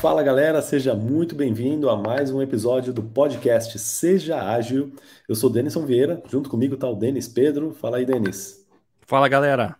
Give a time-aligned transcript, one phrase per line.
[0.00, 4.92] Fala galera, seja muito bem-vindo a mais um episódio do podcast Seja Ágil.
[5.28, 7.74] Eu sou Denison Vieira, junto comigo está o Denis Pedro.
[7.74, 8.64] Fala aí, Denis.
[9.00, 9.76] Fala galera.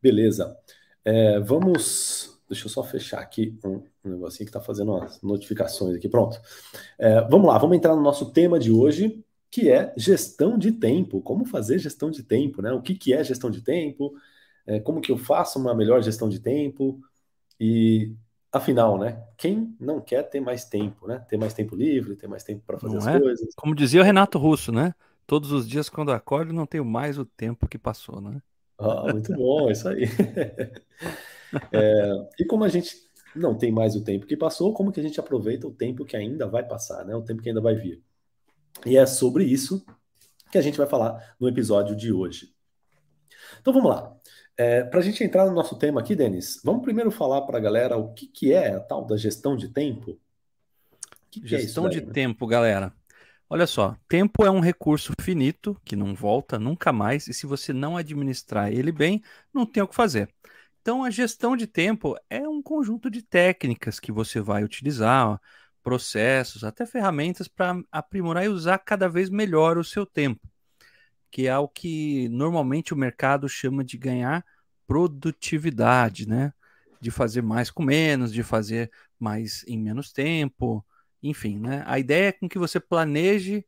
[0.00, 0.56] Beleza.
[1.04, 2.40] É, vamos.
[2.48, 6.08] Deixa eu só fechar aqui um, negocinho que está fazendo umas notificações aqui.
[6.08, 6.40] Pronto.
[6.96, 11.20] É, vamos lá, vamos entrar no nosso tema de hoje, que é gestão de tempo.
[11.20, 12.70] Como fazer gestão de tempo, né?
[12.70, 14.14] O que, que é gestão de tempo?
[14.64, 17.00] É, como que eu faço uma melhor gestão de tempo?
[17.58, 18.14] E
[18.52, 19.22] afinal, né?
[19.36, 21.24] Quem não quer ter mais tempo, né?
[21.28, 23.20] Ter mais tempo livre, ter mais tempo para fazer não as é?
[23.20, 23.54] coisas.
[23.54, 24.94] Como dizia o Renato Russo, né?
[25.26, 28.42] Todos os dias quando acordo não tenho mais o tempo que passou, né?
[28.78, 30.04] Ah, muito bom, isso aí.
[31.72, 32.96] é, e como a gente
[33.36, 36.16] não tem mais o tempo que passou, como que a gente aproveita o tempo que
[36.16, 37.14] ainda vai passar, né?
[37.14, 38.02] O tempo que ainda vai vir.
[38.84, 39.84] E é sobre isso
[40.50, 42.52] que a gente vai falar no episódio de hoje.
[43.60, 44.16] Então vamos lá.
[44.62, 47.60] É, para a gente entrar no nosso tema aqui, Denis, vamos primeiro falar para a
[47.60, 50.20] galera o que, que é a tal da gestão de tempo?
[51.30, 52.12] Que que gestão é daí, de né?
[52.12, 52.92] tempo, galera.
[53.48, 57.72] Olha só, tempo é um recurso finito que não volta nunca mais, e se você
[57.72, 60.28] não administrar ele bem, não tem o que fazer.
[60.82, 65.40] Então, a gestão de tempo é um conjunto de técnicas que você vai utilizar,
[65.82, 70.49] processos, até ferramentas para aprimorar e usar cada vez melhor o seu tempo
[71.30, 74.44] que é o que normalmente o mercado chama de ganhar
[74.86, 76.52] produtividade, né?
[77.00, 80.84] De fazer mais com menos, de fazer mais em menos tempo,
[81.22, 81.84] enfim, né?
[81.86, 83.64] A ideia é com que você planeje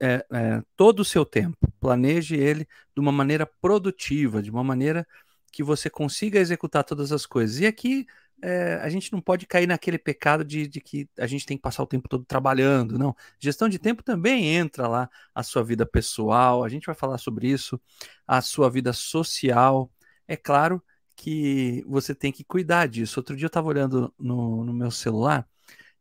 [0.00, 5.06] é, é, todo o seu tempo, planeje ele de uma maneira produtiva, de uma maneira
[5.52, 7.60] que você consiga executar todas as coisas.
[7.60, 8.06] E aqui
[8.42, 11.62] é, a gente não pode cair naquele pecado de, de, que a gente tem que
[11.62, 13.14] passar o tempo todo trabalhando, não.
[13.38, 17.48] Gestão de tempo também entra lá a sua vida pessoal, a gente vai falar sobre
[17.48, 17.80] isso,
[18.26, 19.90] a sua vida social.
[20.26, 20.82] É claro
[21.16, 23.18] que você tem que cuidar disso.
[23.18, 25.46] Outro dia eu estava olhando no, no meu celular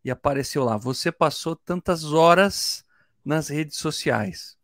[0.03, 2.86] e apareceu lá: você passou tantas horas
[3.26, 4.58] nas redes sociais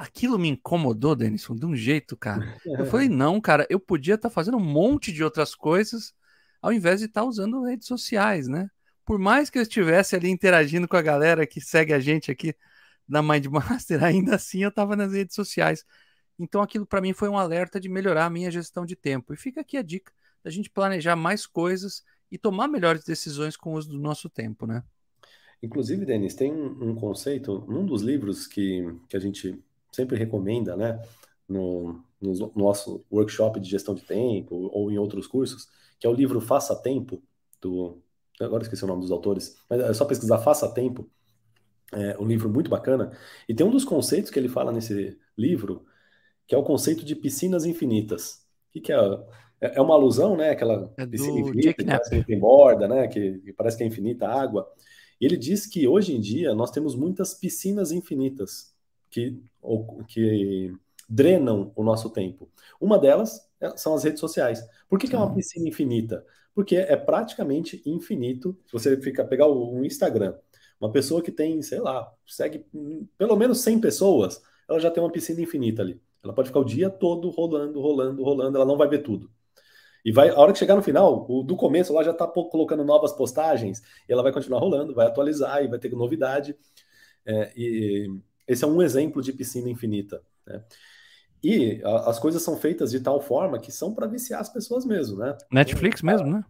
[0.00, 2.56] aquilo me incomodou, Denison, de um jeito, cara.
[2.64, 6.14] Eu falei, não, cara, eu podia estar tá fazendo um monte de outras coisas
[6.60, 8.68] ao invés de estar tá usando redes sociais, né?
[9.04, 12.54] Por mais que eu estivesse ali interagindo com a galera que segue a gente aqui
[13.08, 15.84] na Mindmaster, ainda assim eu estava nas redes sociais.
[16.38, 19.34] Então aquilo para mim foi um alerta de melhorar a minha gestão de tempo.
[19.34, 20.12] E fica aqui a dica
[20.42, 24.66] da gente planejar mais coisas e tomar melhores decisões com o uso do nosso tempo,
[24.66, 24.82] né?
[25.62, 31.02] Inclusive, Denis, tem um, conceito, num dos livros que, que a gente sempre recomenda, né,
[31.50, 35.68] no, no nosso workshop de gestão de tempo ou em outros cursos,
[35.98, 37.22] que é o livro Faça Tempo,
[37.60, 37.98] do.
[38.40, 41.08] Agora esqueci o nome dos autores, mas é só pesquisar Faça Tempo.
[41.92, 43.10] É um livro muito bacana.
[43.48, 45.84] E tem um dos conceitos que ele fala nesse livro,
[46.46, 48.46] que é o conceito de piscinas infinitas.
[48.74, 48.96] O que, é?
[49.60, 50.50] É, é uma alusão, né?
[50.50, 53.08] Aquela é piscina infinita, que parece que tem borda, né?
[53.08, 54.70] Que, que parece que é infinita a água.
[55.20, 58.72] E ele diz que hoje em dia nós temos muitas piscinas infinitas
[59.10, 59.36] que,
[60.08, 60.72] que
[61.10, 62.48] drenam o nosso tempo.
[62.80, 64.64] Uma delas é, são as redes sociais.
[64.88, 66.24] Por que, que é uma piscina infinita?
[66.54, 68.56] Porque é praticamente infinito.
[68.66, 70.36] Se você fica pegar o, Instagram,
[70.80, 72.64] uma pessoa que tem, sei lá, segue
[73.18, 76.00] pelo menos 100 pessoas, ela já tem uma piscina infinita ali.
[76.22, 79.28] Ela pode ficar o dia todo rolando, rolando, rolando, ela não vai ver tudo.
[80.04, 82.84] E vai, a hora que chegar no final, o, do começo, ela já está colocando
[82.84, 86.56] novas postagens, e ela vai continuar rolando, vai atualizar e vai ter novidade.
[87.26, 88.08] É, e
[88.46, 90.22] esse é um exemplo de piscina infinita.
[90.46, 90.62] Né?
[91.42, 94.84] E a, as coisas são feitas de tal forma que são para viciar as pessoas
[94.84, 95.36] mesmo, né?
[95.50, 96.44] Netflix mesmo, né?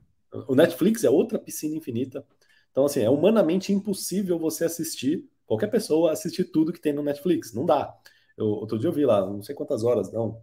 [0.49, 2.25] O Netflix é outra piscina infinita.
[2.71, 7.53] Então, assim, é humanamente impossível você assistir, qualquer pessoa assistir tudo que tem no Netflix.
[7.53, 7.93] Não dá.
[8.37, 10.41] Eu, outro dia eu vi lá, não sei quantas horas, não.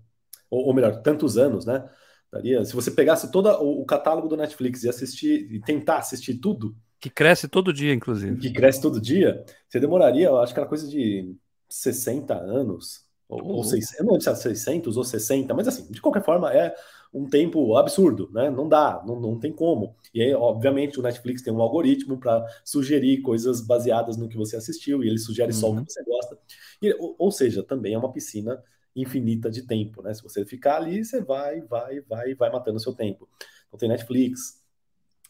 [0.50, 1.90] Ou, ou melhor, tantos anos, né?
[2.32, 6.36] Daria, se você pegasse todo o, o catálogo do Netflix e assistir, e tentar assistir
[6.36, 6.76] tudo.
[7.00, 8.38] Que cresce todo dia, inclusive.
[8.38, 11.34] Que cresce todo dia, você demoraria, eu acho que era coisa de
[11.70, 13.56] 60 anos ou, uhum.
[13.56, 16.54] ou 600, eu não lembro se é 600 ou 60, mas assim, de qualquer forma
[16.54, 16.74] é
[17.14, 18.50] um tempo absurdo, né?
[18.50, 19.96] Não dá, não, não tem como.
[20.14, 24.56] E aí, obviamente, o Netflix tem um algoritmo para sugerir coisas baseadas no que você
[24.56, 25.60] assistiu, e ele sugere uhum.
[25.60, 25.86] só o que uhum.
[25.88, 26.40] você gosta.
[26.82, 28.62] E, ou, ou, seja, também é uma piscina
[28.96, 30.14] infinita de tempo, né?
[30.14, 33.28] Se você ficar ali, você vai, vai, vai, vai matando o seu tempo.
[33.68, 34.62] Então tem Netflix,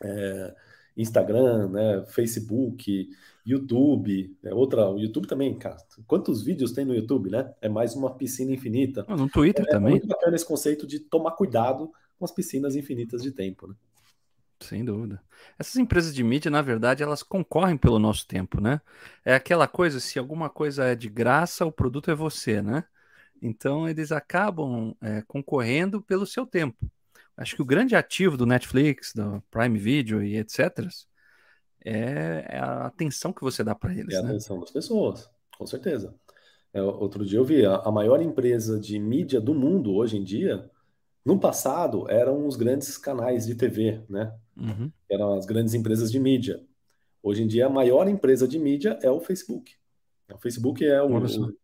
[0.03, 0.55] é,
[0.95, 3.09] Instagram, né, Facebook,
[3.47, 5.77] YouTube, é outra, o YouTube também, cara.
[6.05, 7.53] Quantos vídeos tem no YouTube, né?
[7.61, 9.05] É mais uma piscina infinita.
[9.07, 9.87] Ah, no Twitter é, também.
[9.87, 11.89] É muito bacana esse conceito de tomar cuidado
[12.19, 13.75] com as piscinas infinitas de tempo, né?
[14.59, 15.21] Sem dúvida.
[15.57, 18.81] Essas empresas de mídia, na verdade, elas concorrem pelo nosso tempo, né?
[19.23, 22.83] É aquela coisa, se alguma coisa é de graça, o produto é você, né?
[23.41, 26.91] Então eles acabam é, concorrendo pelo seu tempo.
[27.37, 30.85] Acho que o grande ativo do Netflix, do Prime Video e etc.
[31.83, 34.13] É, é a atenção que você dá para eles.
[34.13, 34.29] É a né?
[34.29, 36.13] atenção das pessoas, com certeza.
[36.73, 40.23] É, outro dia eu vi a, a maior empresa de mídia do mundo hoje em
[40.23, 40.69] dia.
[41.25, 44.33] No passado eram os grandes canais de TV, né?
[44.55, 44.91] Uhum.
[45.09, 46.63] Eram as grandes empresas de mídia.
[47.21, 49.73] Hoje em dia a maior empresa de mídia é o Facebook.
[50.33, 51.17] O Facebook é, o,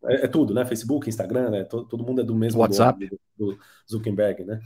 [0.06, 0.66] é, é, tudo, né?
[0.66, 1.64] Facebook, Instagram, né?
[1.66, 4.62] Todo, todo mundo é do mesmo WhatsApp do, do Zuckerberg, né?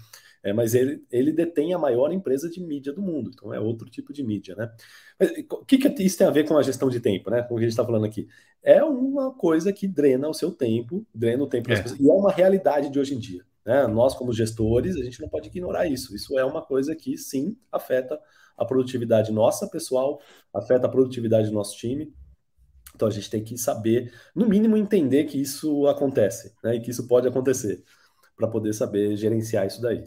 [0.48, 3.90] É, mas ele, ele detém a maior empresa de mídia do mundo, então é outro
[3.90, 4.72] tipo de mídia, né?
[5.20, 7.42] Mas, o que, que isso tem a ver com a gestão de tempo, né?
[7.42, 8.30] Com o que a gente está falando aqui?
[8.64, 11.84] É uma coisa que drena o seu tempo, drena o tempo das é.
[11.84, 13.44] pessoas, e é uma realidade de hoje em dia.
[13.66, 13.86] Né?
[13.88, 16.16] Nós, como gestores, a gente não pode ignorar isso.
[16.16, 18.18] Isso é uma coisa que, sim, afeta
[18.56, 20.22] a produtividade nossa, pessoal,
[20.54, 22.16] afeta a produtividade do nosso time,
[22.96, 26.78] então a gente tem que saber, no mínimo, entender que isso acontece, né?
[26.78, 27.84] E que isso pode acontecer,
[28.38, 30.06] para poder saber gerenciar isso daí.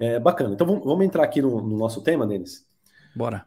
[0.00, 0.54] É bacana.
[0.54, 2.66] Então vamos, vamos entrar aqui no, no, nosso tema, Denis.
[3.14, 3.46] Bora.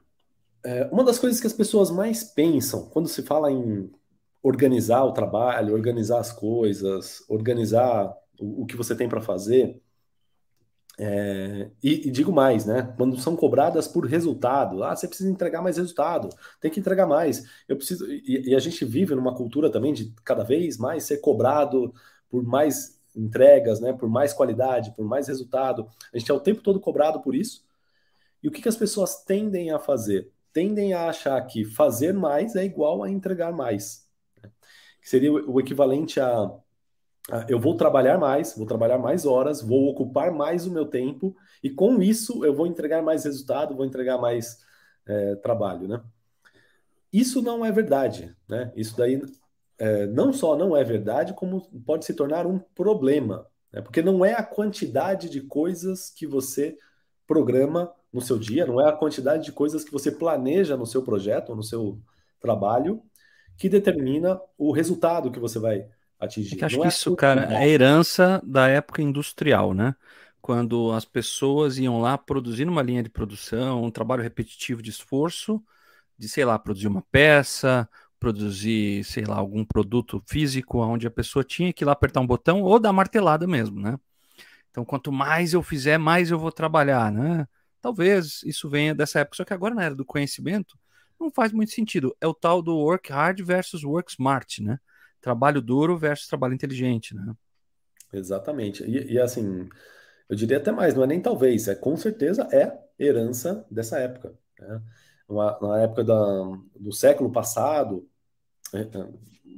[0.63, 3.91] É, uma das coisas que as pessoas mais pensam quando se fala em
[4.41, 9.81] organizar o trabalho, organizar as coisas, organizar o, o que você tem para fazer,
[10.97, 12.93] é, e, e, digo mais, né?
[12.95, 16.29] Quando são cobradas por resultado, ah, você precisa entregar mais resultado,
[16.61, 17.43] tem que entregar mais.
[17.67, 18.05] Eu preciso.
[18.11, 21.93] E, e, a gente vive numa cultura também de cada vez mais ser cobrado
[22.29, 23.93] por mais entregas, né?
[23.93, 25.87] Por mais qualidade, por mais resultado.
[26.13, 27.65] A gente é o tempo todo cobrado por isso.
[28.41, 30.31] E o que, que as pessoas tendem a fazer?
[30.51, 34.07] Tendem a achar que fazer mais é igual a entregar mais.
[34.41, 34.51] Né?
[35.01, 36.51] Que seria o equivalente a
[37.31, 41.35] ah, eu vou trabalhar mais, vou trabalhar mais horas, vou ocupar mais o meu tempo
[41.63, 44.59] e com isso eu vou entregar mais resultado, vou entregar mais
[45.05, 46.01] é, trabalho, né?
[47.11, 48.73] Isso não é verdade, né?
[48.75, 49.21] Isso daí
[49.77, 53.81] é, não só não é verdade, como pode se tornar um problema, né?
[53.81, 56.77] porque não é a quantidade de coisas que você
[57.25, 61.01] programa no seu dia, não é a quantidade de coisas que você planeja no seu
[61.01, 61.99] projeto, no seu
[62.39, 63.01] trabalho,
[63.57, 65.87] que determina o resultado que você vai
[66.19, 66.61] atingir.
[66.61, 69.95] É acho não que é isso, cara, é herança da época industrial, né?
[70.41, 75.63] Quando as pessoas iam lá produzir uma linha de produção, um trabalho repetitivo de esforço,
[76.17, 77.89] de, sei lá, produzir uma peça,
[78.23, 82.27] produzir, sei lá, algum produto físico, onde a pessoa tinha que ir lá apertar um
[82.27, 83.99] botão ou dar martelada mesmo, né?
[84.71, 87.45] Então, quanto mais eu fizer, mais eu vou trabalhar, né?
[87.81, 90.79] Talvez isso venha dessa época, só que agora na era do conhecimento
[91.19, 92.15] não faz muito sentido.
[92.21, 94.79] É o tal do work hard versus work smart, né?
[95.23, 97.33] trabalho duro versus trabalho inteligente, né?
[98.11, 98.83] Exatamente.
[98.83, 99.67] E, e, assim,
[100.29, 104.33] eu diria até mais, não é nem talvez, é com certeza é herança dessa época.
[104.59, 104.81] Né?
[105.27, 106.15] Uma, na época da,
[106.79, 108.07] do século passado,
[108.73, 109.07] é, é,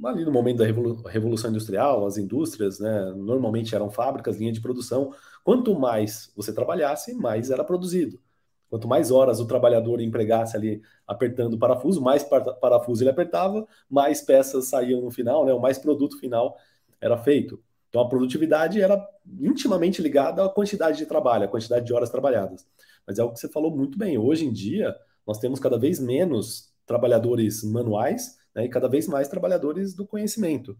[0.04, 0.66] ali no momento da
[1.10, 5.12] Revolução Industrial, as indústrias, né, normalmente eram fábricas, linha de produção.
[5.42, 8.20] Quanto mais você trabalhasse, mais era produzido.
[8.68, 14.20] Quanto mais horas o trabalhador empregasse ali apertando o parafuso, mais parafuso ele apertava, mais
[14.20, 15.52] peças saíam no final, né?
[15.52, 16.56] O mais produto final
[17.00, 17.62] era feito.
[17.88, 19.08] Então a produtividade era
[19.40, 22.66] intimamente ligada à quantidade de trabalho, à quantidade de horas trabalhadas.
[23.06, 24.18] Mas é o que você falou muito bem.
[24.18, 29.28] Hoje em dia, nós temos cada vez menos trabalhadores manuais né, e cada vez mais
[29.28, 30.76] trabalhadores do conhecimento.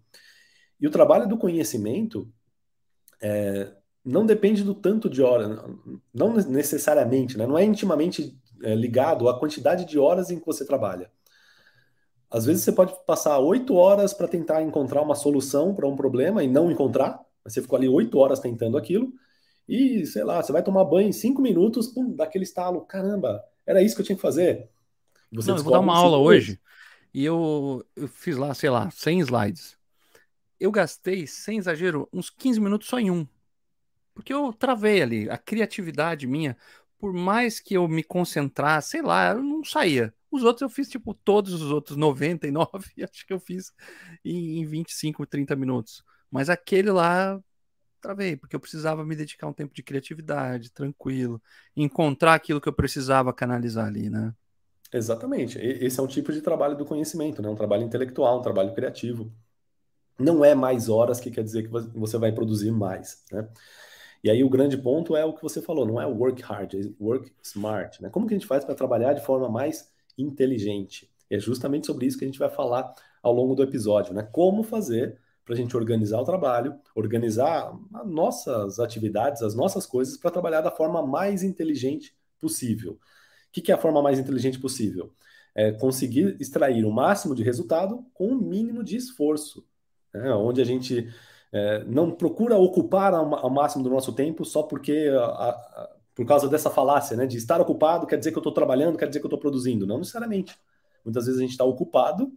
[0.81, 2.27] E o trabalho do conhecimento
[3.21, 3.71] é,
[4.03, 5.61] não depende do tanto de horas,
[6.13, 7.47] não necessariamente, né?
[7.47, 11.11] não é intimamente é, ligado à quantidade de horas em que você trabalha.
[12.31, 16.43] Às vezes você pode passar oito horas para tentar encontrar uma solução para um problema
[16.43, 19.13] e não encontrar, você ficou ali oito horas tentando aquilo,
[19.69, 23.43] e sei lá, você vai tomar banho em cinco minutos, pum, dá aquele estalo, caramba,
[23.67, 24.69] era isso que eu tinha que fazer.
[25.33, 26.61] Você não, eu vou dar uma aula hoje,
[27.17, 29.79] e eu, eu fiz lá, sei lá, 100 slides.
[30.61, 33.27] Eu gastei, sem exagero, uns 15 minutos só em um.
[34.13, 35.31] Porque eu travei ali.
[35.31, 36.59] A criatividade minha,
[36.99, 40.15] por mais que eu me concentrasse, sei lá, eu não saía.
[40.31, 43.73] Os outros eu fiz, tipo, todos os outros 99, acho que eu fiz
[44.23, 46.05] em, em 25, 30 minutos.
[46.31, 47.41] Mas aquele lá,
[47.99, 51.43] travei, porque eu precisava me dedicar um tempo de criatividade, tranquilo,
[51.75, 54.35] encontrar aquilo que eu precisava canalizar ali, né?
[54.93, 55.59] Exatamente.
[55.59, 57.49] Esse é um tipo de trabalho do conhecimento, né?
[57.49, 59.33] Um trabalho intelectual, um trabalho criativo.
[60.19, 63.49] Não é mais horas que quer dizer que você vai produzir mais, né?
[64.25, 66.81] E aí o grande ponto é o que você falou, não é work hard, é
[66.99, 68.03] work smart.
[68.03, 68.09] Né?
[68.11, 71.09] Como que a gente faz para trabalhar de forma mais inteligente?
[71.31, 74.23] E é justamente sobre isso que a gente vai falar ao longo do episódio, né?
[74.33, 80.17] Como fazer para a gente organizar o trabalho, organizar as nossas atividades, as nossas coisas,
[80.17, 82.99] para trabalhar da forma mais inteligente possível.
[83.57, 85.13] Que, que é a forma mais inteligente possível?
[85.55, 89.67] É conseguir extrair o máximo de resultado com o mínimo de esforço.
[90.13, 90.31] Né?
[90.35, 91.09] Onde a gente
[91.53, 96.49] É, não procura ocupar ao máximo do nosso tempo só porque a, a, por causa
[96.49, 97.25] dessa falácia, né?
[97.25, 99.87] De estar ocupado quer dizer que eu estou trabalhando, quer dizer que eu estou produzindo.
[99.87, 100.55] Não necessariamente.
[101.05, 102.31] Muitas vezes a gente está ocupado,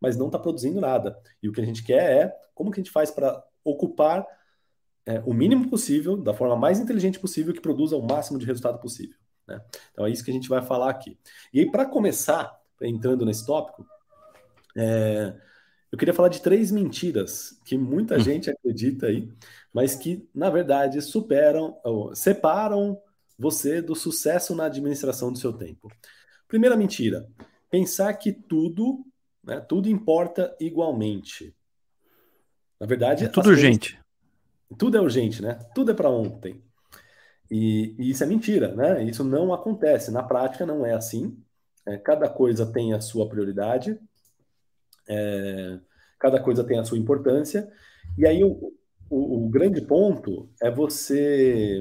[0.00, 1.16] mas não está produzindo nada.
[1.42, 4.26] E o que a gente quer é como que a gente faz para ocupar
[5.06, 8.80] é, o mínimo possível, da forma mais inteligente possível, que produza o máximo de resultado
[8.80, 9.18] possível.
[9.46, 9.60] Né?
[9.92, 11.18] Então é isso que a gente vai falar aqui.
[11.52, 13.86] E aí, para começar, entrando nesse tópico,
[14.76, 15.34] é,
[15.92, 18.20] eu queria falar de três mentiras que muita hum.
[18.20, 19.30] gente acredita aí,
[19.72, 21.76] mas que, na verdade, superam,
[22.14, 23.00] separam
[23.38, 25.90] você do sucesso na administração do seu tempo.
[26.48, 27.28] Primeira mentira:
[27.70, 29.04] pensar que tudo,
[29.42, 31.54] né, tudo importa igualmente.
[32.80, 34.00] Na verdade, é tudo urgente.
[34.76, 35.54] tudo é urgente, né?
[35.74, 36.62] Tudo é para ontem.
[37.54, 39.04] E, e, isso é mentira, né?
[39.04, 40.10] Isso não acontece.
[40.10, 41.40] Na prática, não é assim.
[41.86, 43.96] É, cada coisa tem a sua prioridade,
[45.08, 45.78] é,
[46.18, 47.70] cada coisa tem a sua importância.
[48.18, 48.72] E aí, o,
[49.08, 51.80] o, o grande ponto é você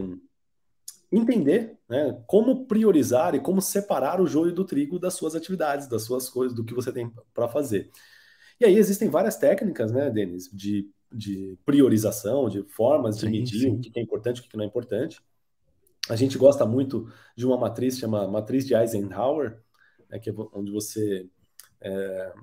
[1.12, 6.04] entender né, como priorizar e como separar o joio do trigo das suas atividades, das
[6.04, 7.90] suas coisas, do que você tem para fazer.
[8.62, 13.60] E aí existem várias técnicas, né, Denis, de, de priorização, de formas de sim, medir
[13.62, 13.70] sim.
[13.72, 15.20] o que é importante e o que não é importante.
[16.10, 19.60] A gente gosta muito de uma matriz chamada matriz de Eisenhower,
[20.10, 21.30] né, que é onde você
[21.82, 22.34] é,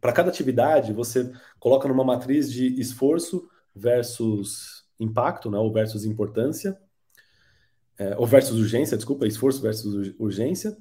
[0.00, 6.78] para cada atividade você coloca numa matriz de esforço versus impacto, né, ou versus importância,
[7.98, 10.76] é, ou versus urgência, desculpa, esforço versus urgência,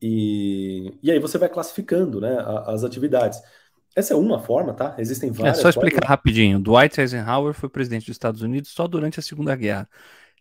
[0.00, 3.42] e, e aí você vai classificando né, as atividades.
[3.96, 4.94] Essa é uma forma, tá?
[4.98, 5.58] Existem várias.
[5.58, 6.08] É só explicar formas.
[6.08, 6.60] rapidinho.
[6.60, 9.88] Dwight Eisenhower foi presidente dos Estados Unidos só durante a Segunda Guerra.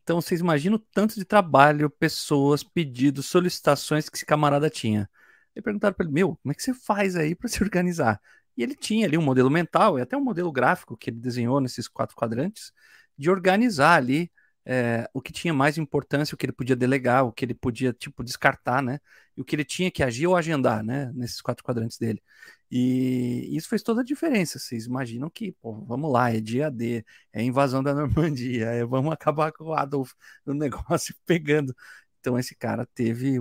[0.08, 5.10] Então vocês imaginam o tanto de trabalho, pessoas, pedidos, solicitações que esse camarada tinha.
[5.54, 8.22] E perguntaram para ele: Meu, como é que você faz aí para se organizar?
[8.56, 11.60] E ele tinha ali um modelo mental e até um modelo gráfico que ele desenhou
[11.60, 12.72] nesses quatro quadrantes
[13.18, 14.32] de organizar ali
[14.66, 17.92] é, o que tinha mais importância, o que ele podia delegar, o que ele podia
[17.92, 19.00] tipo descartar, né?
[19.36, 21.12] E o que ele tinha que agir ou agendar, né?
[21.16, 22.24] Nesses quatro quadrantes dele.
[22.70, 24.60] E isso fez toda a diferença.
[24.60, 29.12] Vocês imaginam que, pô, vamos lá, é dia D, é invasão da Normandia, é, vamos
[29.12, 30.12] acabar com o Adolf
[30.46, 31.76] no negócio pegando.
[32.20, 33.38] Então esse cara teve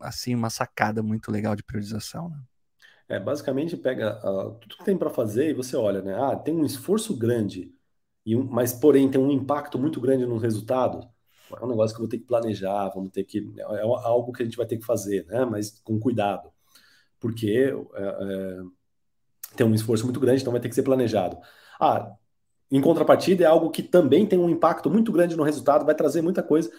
[0.00, 2.38] assim uma sacada muito legal de priorização, né?
[3.08, 6.14] É, basicamente pega uh, tudo que tem para fazer e você olha, né?
[6.14, 7.72] Ah, tem um esforço grande,
[8.26, 11.08] e um, mas porém tem um impacto muito grande no resultado.
[11.52, 14.32] É um negócio que eu vou ter que planejar, vamos ter que é, é algo
[14.32, 15.44] que a gente vai ter que fazer, né?
[15.44, 16.50] Mas com cuidado
[17.20, 18.60] porque é, é,
[19.56, 21.38] tem um esforço muito grande, então vai ter que ser planejado.
[21.80, 22.12] Ah,
[22.70, 26.20] em contrapartida, é algo que também tem um impacto muito grande no resultado, vai trazer
[26.22, 26.70] muita coisa,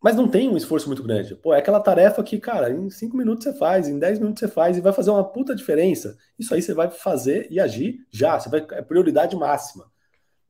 [0.00, 1.34] mas não tem um esforço muito grande.
[1.34, 4.48] Pô, é aquela tarefa que, cara, em cinco minutos você faz, em dez minutos você
[4.48, 6.16] faz e vai fazer uma puta diferença.
[6.38, 9.90] Isso aí você vai fazer e agir já, você vai, é prioridade máxima.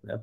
[0.02, 0.20] Né?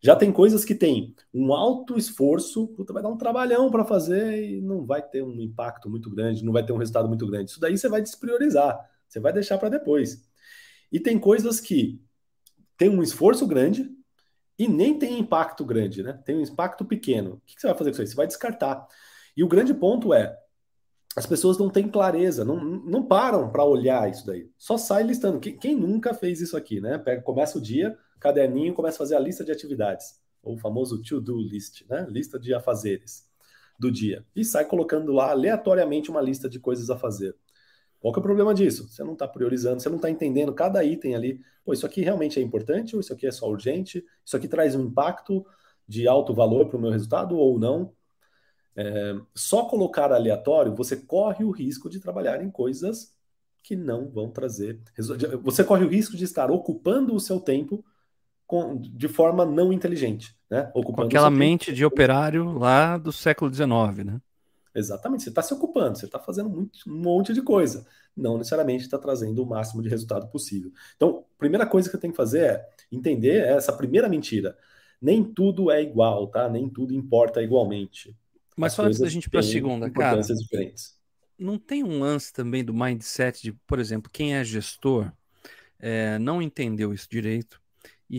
[0.00, 4.44] Já tem coisas que tem um alto esforço, puta, vai dar um trabalhão para fazer
[4.44, 7.50] e não vai ter um impacto muito grande, não vai ter um resultado muito grande.
[7.50, 8.78] Isso daí você vai despriorizar,
[9.08, 10.24] você vai deixar para depois.
[10.92, 12.00] E tem coisas que
[12.76, 13.90] tem um esforço grande
[14.58, 16.20] e nem tem impacto grande, né?
[16.24, 17.34] Tem um impacto pequeno.
[17.34, 18.06] O que você vai fazer com isso aí?
[18.06, 18.86] Você vai descartar.
[19.36, 20.36] E o grande ponto é,
[21.16, 24.48] as pessoas não têm clareza, não, não param para olhar isso daí.
[24.56, 25.40] Só sai listando.
[25.40, 26.98] Quem, quem, nunca fez isso aqui, né?
[26.98, 31.02] Pega, começa o dia, caderninho, começa a fazer a lista de atividades, ou o famoso
[31.02, 32.06] to-do list, né?
[32.08, 33.26] Lista de afazeres
[33.78, 34.24] do dia.
[34.34, 37.34] E sai colocando lá aleatoriamente uma lista de coisas a fazer.
[38.00, 38.88] Qual que é o problema disso?
[38.88, 41.40] Você não está priorizando, você não está entendendo cada item ali.
[41.64, 44.04] Pô, isso aqui realmente é importante ou isso aqui é só urgente?
[44.24, 45.44] Isso aqui traz um impacto
[45.86, 47.92] de alto valor para o meu resultado ou não?
[48.80, 53.12] É, só colocar aleatório, você corre o risco de trabalhar em coisas
[53.60, 54.80] que não vão trazer.
[55.42, 57.84] Você corre o risco de estar ocupando o seu tempo
[58.46, 60.32] com, de forma não inteligente.
[60.48, 60.70] Né?
[60.72, 61.76] Ocupando com aquela mente tempo.
[61.76, 64.20] de operário lá do século XIX, né?
[64.72, 67.84] Exatamente, você está se ocupando, você está fazendo muito, um monte de coisa.
[68.16, 70.70] Não necessariamente está trazendo o máximo de resultado possível.
[70.94, 74.56] Então, a primeira coisa que eu tenho que fazer é entender essa primeira mentira.
[75.02, 76.48] Nem tudo é igual, tá?
[76.48, 78.16] Nem tudo importa igualmente.
[78.58, 80.20] Mas só antes da gente ir para a segunda, cara.
[80.20, 80.98] Diferentes.
[81.38, 85.12] Não tem um lance também do mindset de, por exemplo, quem é gestor
[85.78, 87.60] é, não entendeu isso direito
[88.10, 88.18] e,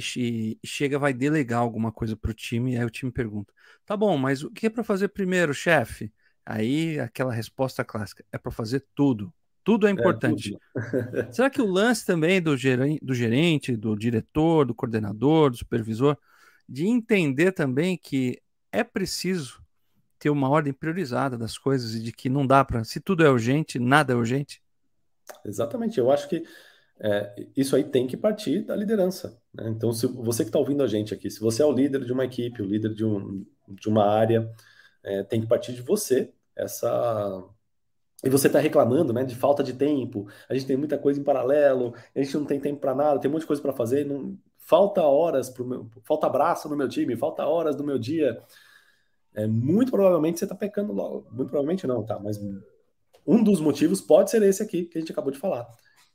[0.64, 3.54] e chega, vai delegar alguma coisa para o time, e aí o time pergunta:
[3.86, 6.12] tá bom, mas o que é para fazer primeiro, chefe?
[6.46, 9.34] Aí aquela resposta clássica: é para fazer tudo.
[9.62, 10.56] Tudo é, é importante.
[10.56, 11.34] É, tudo.
[11.34, 16.18] Será que o lance também do gerente, do gerente, do diretor, do coordenador, do supervisor,
[16.68, 18.42] de entender também que
[18.72, 19.62] é preciso
[20.20, 22.84] ter uma ordem priorizada das coisas e de que não dá para.
[22.84, 24.62] Se tudo é urgente, nada é urgente.
[25.46, 25.98] Exatamente.
[25.98, 26.44] Eu acho que
[27.00, 29.42] é, isso aí tem que partir da liderança.
[29.54, 29.70] Né?
[29.70, 32.12] Então, se você que está ouvindo a gente aqui, se você é o líder de
[32.12, 34.52] uma equipe, o líder de, um, de uma área,
[35.04, 37.44] é, tem que partir de você essa.
[38.22, 41.24] E você está reclamando né, de falta de tempo, a gente tem muita coisa em
[41.24, 44.06] paralelo, a gente não tem tempo para nada, tem um monte de coisa para fazer,
[44.06, 44.38] não...
[44.58, 45.90] falta horas para meu...
[46.04, 48.38] falta abraço no meu time, falta horas do meu dia.
[49.34, 51.28] É, muito provavelmente você está pecando logo.
[51.32, 52.20] Muito provavelmente não, tá?
[52.20, 52.40] Mas
[53.26, 55.68] um dos motivos pode ser esse aqui que a gente acabou de falar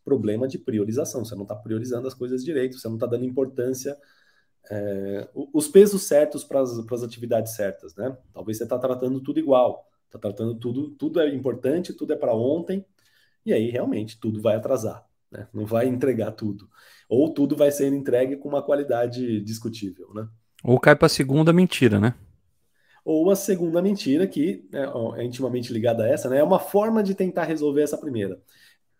[0.05, 1.25] problema de priorização.
[1.25, 3.97] Você não está priorizando as coisas direito, você não está dando importância,
[4.71, 8.17] é, os pesos certos para as atividades certas, né?
[8.33, 12.35] Talvez você está tratando tudo igual, está tratando tudo, tudo é importante, tudo é para
[12.35, 12.85] ontem,
[13.45, 15.49] e aí realmente tudo vai atrasar, né?
[15.53, 16.69] Não vai entregar tudo.
[17.09, 20.29] Ou tudo vai ser entregue com uma qualidade discutível, né?
[20.63, 22.15] Ou cai para a segunda mentira, né?
[23.05, 26.39] Ou a segunda mentira, que né, é intimamente ligada a essa, né?
[26.39, 28.41] É uma forma de tentar resolver essa primeira.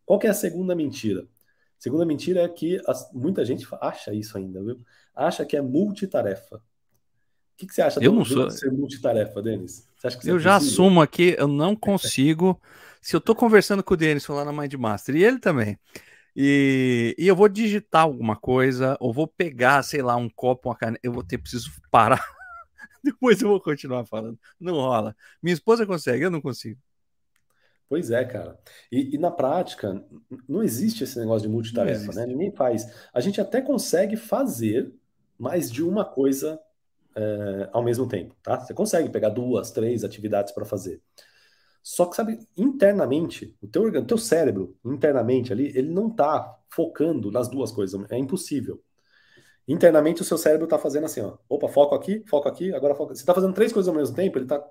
[0.05, 1.23] Qual que é a segunda mentira?
[1.23, 4.79] A segunda mentira é que as, muita gente acha isso ainda, viu?
[5.15, 6.57] Acha que é multitarefa.
[6.57, 8.51] O que, que você acha eu não sou...
[8.51, 9.89] ser multitarefa, Denis?
[10.25, 12.61] Eu já assumo aqui, eu não consigo.
[13.01, 15.79] se eu estou conversando com o Denis lá na Mindmaster, e ele também,
[16.37, 20.75] e, e, eu vou digitar alguma coisa, ou vou pegar, sei lá, um copo, uma
[20.75, 22.34] caneta, eu vou ter, preciso parar.
[23.13, 24.39] Depois eu vou continuar falando.
[24.59, 25.15] Não rola.
[25.43, 26.81] Minha esposa consegue, eu não consigo.
[27.87, 28.59] Pois é, cara.
[28.91, 30.03] E, e, na prática,
[30.49, 32.27] não existe esse negócio de multitarefa, né?
[32.27, 32.91] Ninguém faz.
[33.13, 34.91] A gente até consegue fazer
[35.39, 36.59] mais de uma coisa
[37.15, 38.59] é, ao mesmo tempo, tá?
[38.59, 41.01] Você consegue pegar duas, três atividades para fazer.
[41.83, 47.31] Só que, sabe, internamente, o teu, o teu cérebro, internamente ali, ele não está focando
[47.31, 48.11] nas duas coisas.
[48.11, 48.83] É impossível.
[49.67, 51.37] Internamente, o seu cérebro está fazendo assim, ó.
[51.49, 53.15] Opa, foco aqui, foco aqui, agora foco.
[53.15, 54.63] Você está fazendo três coisas ao mesmo tempo, ele está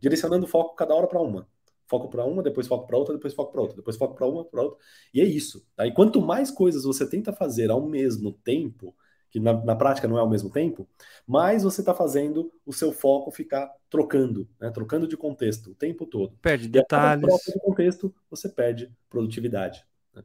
[0.00, 1.46] direcionando o foco cada hora para uma
[1.88, 4.44] foco para uma, depois foco para outra, depois foco para outra, depois foco para uma,
[4.44, 4.78] para outra.
[5.12, 5.66] E é isso.
[5.74, 5.86] Tá?
[5.86, 8.94] E quanto mais coisas você tenta fazer ao mesmo tempo,
[9.30, 10.86] que na, na prática não é ao mesmo tempo,
[11.26, 14.70] mais você está fazendo o seu foco ficar trocando, né?
[14.70, 16.36] trocando de contexto o tempo todo.
[16.42, 17.48] Perde detalhes.
[17.48, 19.84] E de contexto, você perde produtividade.
[20.14, 20.22] Né?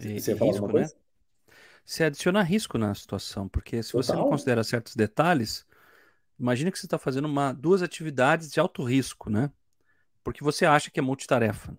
[0.00, 0.94] E, você risco, coisa?
[0.94, 1.01] Né?
[1.84, 4.02] Você adiciona risco na situação, porque se Total.
[4.02, 5.66] você não considera certos detalhes,
[6.38, 9.50] imagina que você está fazendo uma, duas atividades de alto risco, né?
[10.22, 11.76] porque você acha que é multitarefa.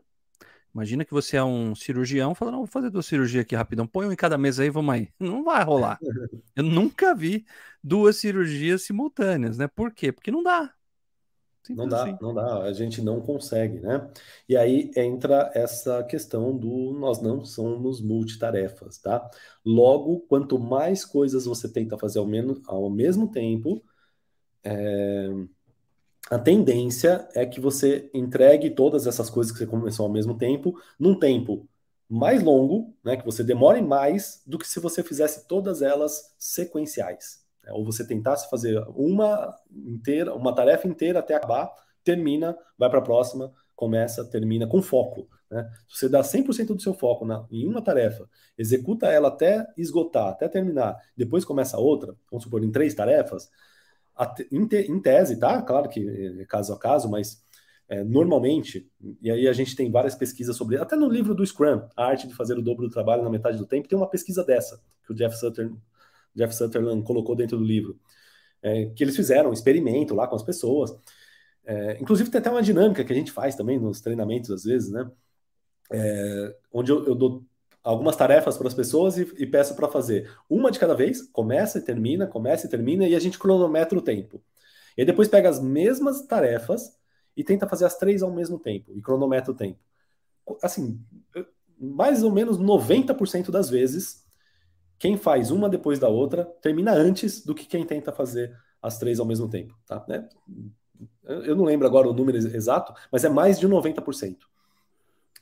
[0.74, 4.08] Imagina que você é um cirurgião, fala, não, vou fazer duas cirurgias aqui rapidão, põe
[4.08, 5.10] um em cada mesa aí, vamos aí.
[5.20, 6.00] Não vai rolar.
[6.56, 7.46] Eu nunca vi
[7.84, 9.68] duas cirurgias simultâneas, né?
[9.68, 10.12] Por quê?
[10.12, 10.74] Porque não dá.
[11.64, 12.18] Simples não dá, assim.
[12.22, 14.10] não dá, a gente não consegue, né?
[14.50, 19.30] E aí entra essa questão do nós não somos multitarefas, tá?
[19.66, 23.82] Logo, quanto mais coisas você tenta fazer ao, menos, ao mesmo tempo,
[24.64, 25.30] é,
[26.30, 30.78] a tendência é que você entregue todas essas coisas que você começou ao mesmo tempo,
[31.00, 31.68] num tempo
[32.10, 37.43] mais longo, né, que você demore mais do que se você fizesse todas elas sequenciais.
[37.64, 37.72] Né?
[37.72, 41.72] Ou você tentasse fazer uma inteira, uma tarefa inteira até acabar,
[42.04, 45.28] termina, vai para a próxima, começa, termina com foco.
[45.50, 45.70] Né?
[45.88, 50.30] Se você dá 100% do seu foco na, em uma tarefa, executa ela até esgotar,
[50.30, 53.50] até terminar, depois começa outra, vamos supor, em três tarefas,
[54.52, 55.62] em, te, em tese, tá?
[55.62, 57.42] Claro que é caso a caso, mas
[57.88, 58.90] é, normalmente,
[59.22, 62.28] e aí a gente tem várias pesquisas sobre, até no livro do Scrum, a arte
[62.28, 65.12] de fazer o dobro do trabalho na metade do tempo, tem uma pesquisa dessa, que
[65.12, 65.72] o Jeff, Sutter,
[66.36, 68.00] Jeff Sutherland colocou dentro do livro,
[68.62, 70.96] é, que eles fizeram um experimento lá com as pessoas.
[71.66, 74.92] É, inclusive tem até uma dinâmica que a gente faz também nos treinamentos, às vezes,
[74.92, 75.10] né?
[75.92, 77.46] É, onde eu, eu dou
[77.84, 81.78] algumas tarefas para as pessoas e, e peço para fazer uma de cada vez, começa
[81.78, 84.42] e termina, começa e termina, e a gente cronometra o tempo.
[84.98, 86.98] E aí depois pega as mesmas tarefas
[87.36, 89.80] e tenta fazer as três ao mesmo tempo, e cronometra o tempo.
[90.62, 91.00] Assim,
[91.78, 94.23] mais ou menos 90% das vezes,
[94.98, 99.20] quem faz uma depois da outra termina antes do que quem tenta fazer as três
[99.20, 99.78] ao mesmo tempo.
[99.86, 100.04] Tá?
[100.08, 100.28] Né?
[101.24, 104.38] Eu não lembro agora o número exato, mas é mais de 90%.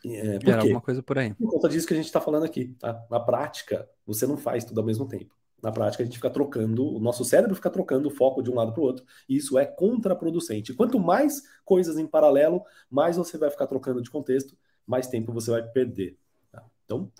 [0.05, 1.33] É, por Era alguma coisa por aí.
[1.33, 2.75] Por conta disso que a gente está falando aqui.
[2.79, 3.05] Tá?
[3.09, 5.35] Na prática, você não faz tudo ao mesmo tempo.
[5.61, 8.55] Na prática, a gente fica trocando, o nosso cérebro fica trocando o foco de um
[8.55, 10.73] lado para o outro, e isso é contraproducente.
[10.73, 15.51] Quanto mais coisas em paralelo, mais você vai ficar trocando de contexto, mais tempo você
[15.51, 16.17] vai perder.
[16.51, 16.65] Tá?
[16.83, 17.11] Então,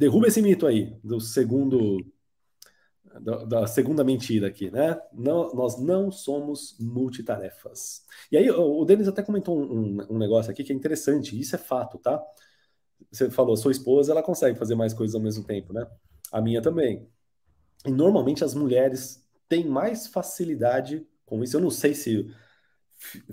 [0.00, 1.98] derruba esse mito aí do segundo
[3.20, 4.98] da, da, segunda mentira aqui, né?
[5.12, 8.06] Não, nós não somos multitarefas.
[8.32, 11.54] E aí, o, Denis até comentou um, um, um, negócio aqui que é interessante, isso
[11.54, 12.22] é fato, tá?
[13.10, 15.86] Você falou, sua esposa, ela consegue fazer mais coisas ao mesmo tempo, né?
[16.32, 17.06] A minha também.
[17.84, 21.56] E normalmente as mulheres têm mais facilidade com isso.
[21.56, 22.32] Eu não sei se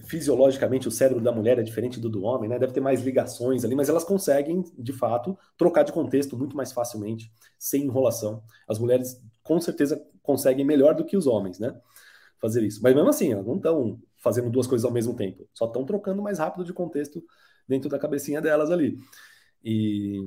[0.05, 2.57] fisiologicamente o cérebro da mulher é diferente do do homem, né?
[2.57, 6.71] Deve ter mais ligações ali, mas elas conseguem, de fato, trocar de contexto muito mais
[6.71, 8.41] facilmente, sem enrolação.
[8.67, 11.77] As mulheres com certeza conseguem melhor do que os homens, né?
[12.39, 12.81] Fazer isso.
[12.81, 16.21] Mas mesmo assim, elas não estão fazendo duas coisas ao mesmo tempo, só estão trocando
[16.21, 17.23] mais rápido de contexto
[17.67, 18.97] dentro da cabecinha delas ali.
[19.63, 20.21] E,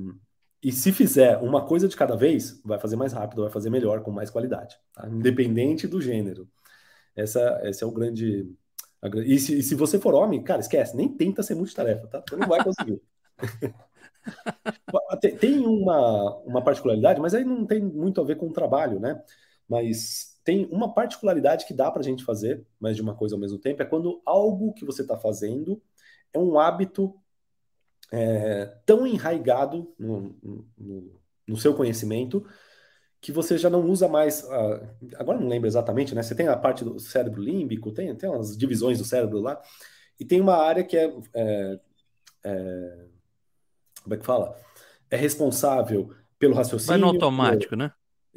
[0.62, 4.02] e se fizer uma coisa de cada vez, vai fazer mais rápido, vai fazer melhor,
[4.02, 5.08] com mais qualidade, tá?
[5.08, 6.46] independente do gênero.
[7.16, 8.48] Essa, esse é o grande
[9.24, 12.22] e se, e se, você for homem, cara, esquece, nem tenta ser multitarefa, tá?
[12.28, 13.00] Você não vai conseguir.
[15.40, 19.22] tem uma, uma particularidade, mas aí não tem muito a ver com o trabalho, né?
[19.66, 23.40] Mas tem uma particularidade que dá para a gente fazer, mas de uma coisa ao
[23.40, 25.80] mesmo tempo, é quando algo que você está fazendo
[26.32, 27.14] é um hábito
[28.12, 30.36] é, tão enraigado no,
[30.76, 32.44] no, no seu conhecimento
[33.20, 34.42] que você já não usa mais.
[34.42, 36.22] Uh, agora não lembro exatamente, né?
[36.22, 39.60] Você tem a parte do cérebro límbico, tem, tem umas divisões do cérebro lá,
[40.18, 41.80] e tem uma área que é, é,
[42.44, 43.06] é
[44.02, 44.56] como é que fala?
[45.10, 46.88] É responsável pelo raciocínio.
[46.88, 47.92] Vai no automático, né?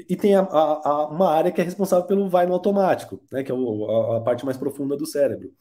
[0.09, 3.43] E tem a, a, a, uma área que é responsável pelo vai no automático, né?
[3.43, 5.53] Que é o, a, parte mais profunda do cérebro.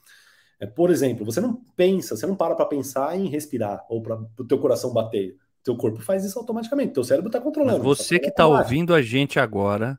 [0.59, 4.17] É, por exemplo, você não pensa, você não para para pensar em respirar ou para
[4.39, 5.37] o teu coração bater.
[5.65, 7.79] Teu corpo faz isso automaticamente, teu cérebro está controlando.
[7.79, 9.99] Mas você que está ouvindo a gente agora,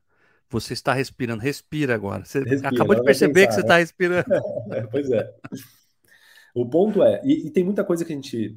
[0.49, 2.25] você está respirando, respira agora.
[2.25, 3.79] Você respira, acabou de perceber pensar, que você está né?
[3.79, 4.25] respirando.
[4.71, 5.33] é, pois é.
[6.53, 8.55] O ponto é, e, e, tem muita coisa que a gente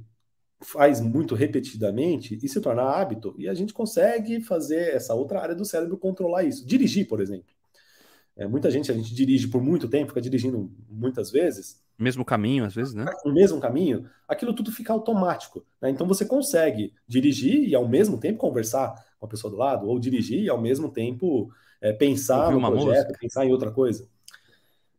[0.60, 5.54] faz muito repetidamente e se torna hábito, e a gente consegue fazer essa outra área
[5.54, 6.66] do cérebro controlar isso.
[6.66, 7.54] Dirigir, por exemplo.
[8.36, 12.64] É, muita gente, a gente dirige por muito tempo, fica dirigindo muitas vezes, mesmo caminho,
[12.64, 13.06] às vezes, né?
[13.24, 15.64] O mesmo caminho, aquilo tudo fica automático.
[15.80, 15.90] Né?
[15.90, 19.98] Então você consegue dirigir e ao mesmo tempo conversar com a pessoa do lado, ou
[19.98, 23.18] dirigir e ao mesmo tempo é, pensar no projeto, música.
[23.18, 24.08] pensar em outra coisa.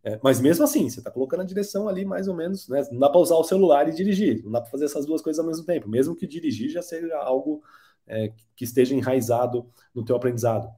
[0.03, 2.85] É, mas mesmo assim, você está colocando a direção ali mais ou menos, né?
[2.91, 5.39] Não dá para usar o celular e dirigir, não dá para fazer essas duas coisas
[5.39, 7.61] ao mesmo tempo, mesmo que dirigir já seja algo
[8.07, 10.69] é, que esteja enraizado no teu aprendizado.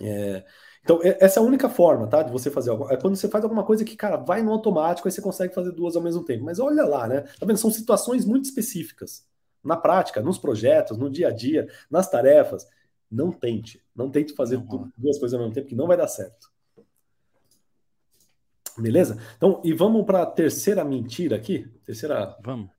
[0.00, 0.44] É,
[0.84, 2.22] então, essa é a única forma, tá?
[2.22, 2.90] De você fazer algo.
[2.90, 5.72] É quando você faz alguma coisa que, cara, vai no automático, aí você consegue fazer
[5.72, 6.44] duas ao mesmo tempo.
[6.44, 7.22] Mas olha lá, né?
[7.22, 7.56] Tá vendo?
[7.56, 9.26] São situações muito específicas.
[9.64, 12.68] Na prática, nos projetos, no dia a dia, nas tarefas.
[13.10, 13.82] Não tente.
[13.96, 14.58] Não tente fazer
[14.98, 16.52] duas coisas ao mesmo tempo, que não vai dar certo.
[18.76, 19.16] Beleza?
[19.38, 21.66] Então, e vamos para a terceira mentira aqui.
[21.86, 22.36] Terceira.
[22.44, 22.73] Vamos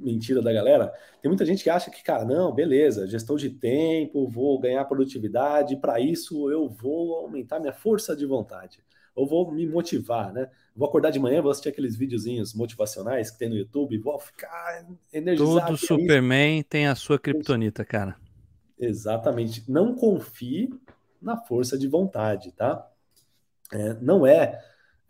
[0.00, 0.92] mentira da galera.
[1.20, 5.76] Tem muita gente que acha que, cara, não, beleza, gestão de tempo, vou ganhar produtividade,
[5.76, 8.82] para isso eu vou aumentar minha força de vontade.
[9.14, 10.48] Ou vou me motivar, né?
[10.74, 14.86] Vou acordar de manhã, vou assistir aqueles videozinhos motivacionais que tem no YouTube, vou ficar
[15.12, 15.66] energizado.
[15.66, 18.16] Todo Superman tem a sua criptonita, cara.
[18.78, 19.70] Exatamente.
[19.70, 20.70] Não confie
[21.20, 22.88] na força de vontade, tá?
[23.72, 24.58] É, não é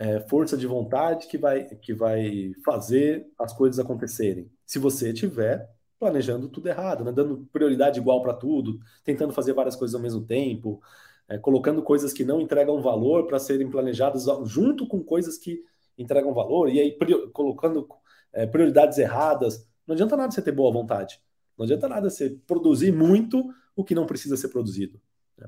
[0.01, 4.51] é, força de vontade que vai, que vai fazer as coisas acontecerem.
[4.65, 7.13] Se você estiver planejando tudo errado, né?
[7.13, 10.81] dando prioridade igual para tudo, tentando fazer várias coisas ao mesmo tempo,
[11.29, 15.63] é, colocando coisas que não entregam valor para serem planejadas junto com coisas que
[15.99, 16.99] entregam valor, e aí
[17.35, 17.87] colocando
[18.33, 19.69] é, prioridades erradas.
[19.87, 21.21] Não adianta nada você ter boa vontade.
[21.59, 24.99] Não adianta nada você produzir muito o que não precisa ser produzido.
[25.37, 25.47] Né?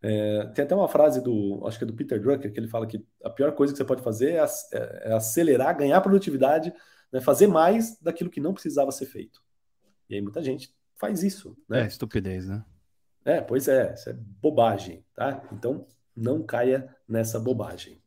[0.00, 2.86] É, tem até uma frase do, acho que é do Peter Drucker, que ele fala
[2.86, 6.72] que a pior coisa que você pode fazer é, é, é acelerar, ganhar produtividade,
[7.12, 9.42] né, fazer mais daquilo que não precisava ser feito.
[10.08, 11.56] E aí muita gente faz isso.
[11.68, 11.82] Né?
[11.82, 12.64] É estupidez, né?
[13.24, 15.42] É, pois é, isso é bobagem, tá?
[15.52, 18.00] Então não caia nessa bobagem.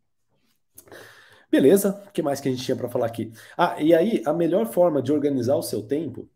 [1.51, 3.31] Beleza, o que mais que a gente tinha para falar aqui?
[3.57, 6.29] Ah, e aí a melhor forma de organizar o seu tempo,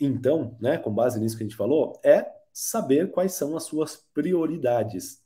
[0.00, 2.26] então, né, com base nisso que a gente falou, é
[2.58, 5.22] saber quais são as suas prioridades.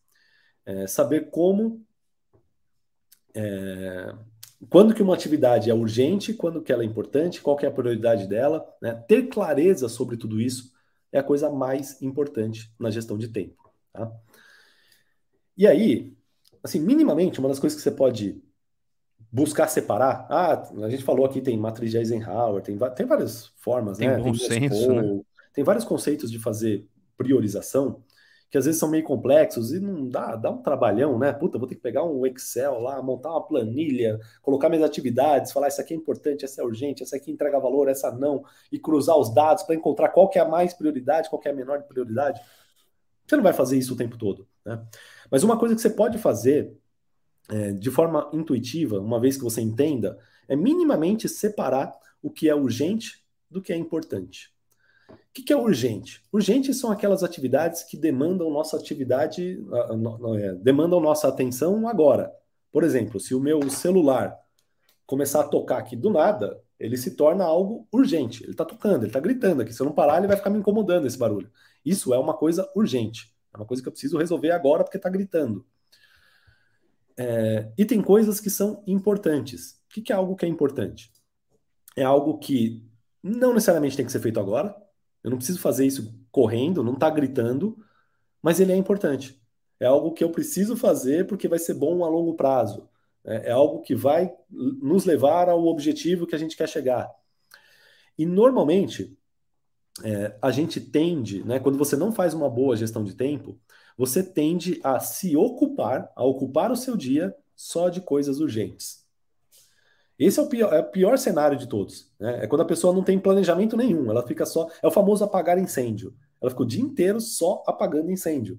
[0.66, 1.82] É, saber como.
[3.34, 4.14] É,
[4.68, 7.72] quando que uma atividade é urgente, quando que ela é importante, qual que é a
[7.72, 8.64] prioridade dela.
[8.82, 8.94] Né?
[9.08, 10.72] Ter clareza sobre tudo isso
[11.10, 13.72] é a coisa mais importante na gestão de tempo.
[13.94, 14.12] Tá?
[15.56, 16.14] E aí,
[16.62, 18.42] assim, minimamente, uma das coisas que você pode
[19.30, 20.26] buscar separar.
[20.28, 24.18] Ah, a gente falou aqui, tem matriz de Eisenhower, tem, tem várias formas, tem né?
[24.18, 25.20] Bom tem senso, né?
[25.54, 26.86] Tem vários conceitos de fazer
[27.22, 28.02] priorização,
[28.50, 31.32] que às vezes são meio complexos e não dá, dá um trabalhão, né?
[31.32, 35.68] Puta, vou ter que pegar um Excel lá, montar uma planilha, colocar minhas atividades, falar
[35.68, 39.16] essa aqui é importante, essa é urgente, essa aqui entrega valor, essa não, e cruzar
[39.16, 41.82] os dados para encontrar qual que é a mais prioridade, qual que é a menor
[41.84, 42.40] prioridade.
[43.26, 44.84] Você não vai fazer isso o tempo todo, né?
[45.30, 46.76] Mas uma coisa que você pode fazer
[47.48, 52.54] é, de forma intuitiva, uma vez que você entenda, é minimamente separar o que é
[52.54, 54.52] urgente do que é importante.
[55.12, 56.22] O que, que é urgente?
[56.32, 59.64] Urgente são aquelas atividades que demandam nossa atividade,
[60.38, 62.32] é, demandam nossa atenção agora.
[62.70, 64.38] Por exemplo, se o meu celular
[65.06, 68.42] começar a tocar aqui do nada, ele se torna algo urgente.
[68.42, 69.72] Ele está tocando, ele está gritando aqui.
[69.72, 71.50] Se eu não parar, ele vai ficar me incomodando esse barulho.
[71.84, 73.32] Isso é uma coisa urgente.
[73.54, 75.64] É uma coisa que eu preciso resolver agora porque está gritando.
[77.16, 79.72] É, e tem coisas que são importantes.
[79.72, 81.12] O que, que é algo que é importante?
[81.96, 82.82] É algo que
[83.22, 84.74] não necessariamente tem que ser feito agora.
[85.22, 87.78] Eu não preciso fazer isso correndo, não está gritando,
[88.40, 89.40] mas ele é importante.
[89.78, 92.88] É algo que eu preciso fazer porque vai ser bom a longo prazo.
[93.24, 97.10] É, é algo que vai nos levar ao objetivo que a gente quer chegar.
[98.18, 99.16] E normalmente
[100.02, 103.58] é, a gente tende, né, quando você não faz uma boa gestão de tempo,
[103.96, 109.01] você tende a se ocupar, a ocupar o seu dia só de coisas urgentes.
[110.18, 112.10] Esse é o pior, é o pior cenário de todos.
[112.18, 112.44] Né?
[112.44, 114.68] É quando a pessoa não tem planejamento nenhum, ela fica só.
[114.82, 116.14] É o famoso apagar incêndio.
[116.40, 118.58] Ela fica o dia inteiro só apagando incêndio.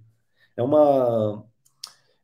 [0.56, 1.46] É uma,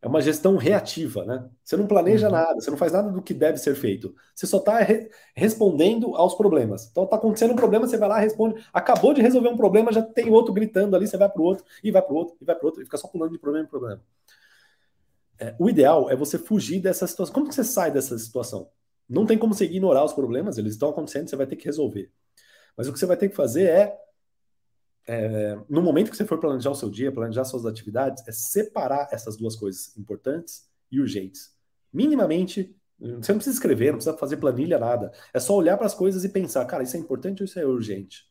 [0.02, 1.50] é uma gestão reativa, né?
[1.64, 2.34] Você não planeja uhum.
[2.34, 4.16] nada, você não faz nada do que deve ser feito.
[4.34, 6.88] Você só está re respondendo aos problemas.
[6.90, 8.64] Então está acontecendo um problema, você vai lá, responde.
[8.72, 11.66] Acabou de resolver um problema, já tem outro gritando ali, você vai para o outro,
[11.84, 13.40] e vai para o outro, e vai para o outro, e fica só pulando de
[13.40, 14.02] problema em problema.
[15.38, 17.34] É, o ideal é você fugir dessa situação.
[17.34, 18.70] Como que você sai dessa situação?
[19.10, 22.12] Não tem como você ignorar os problemas, eles estão acontecendo, você vai ter que resolver.
[22.78, 23.98] Mas o que você vai ter que fazer é
[25.12, 29.08] é, no momento que você for planejar o seu dia, planejar suas atividades, é separar
[29.12, 31.52] essas duas coisas importantes e urgentes.
[31.92, 35.12] Minimamente, você não precisa escrever, não precisa fazer planilha, nada.
[35.34, 37.66] É só olhar para as coisas e pensar, cara, isso é importante ou isso é
[37.66, 38.30] urgente?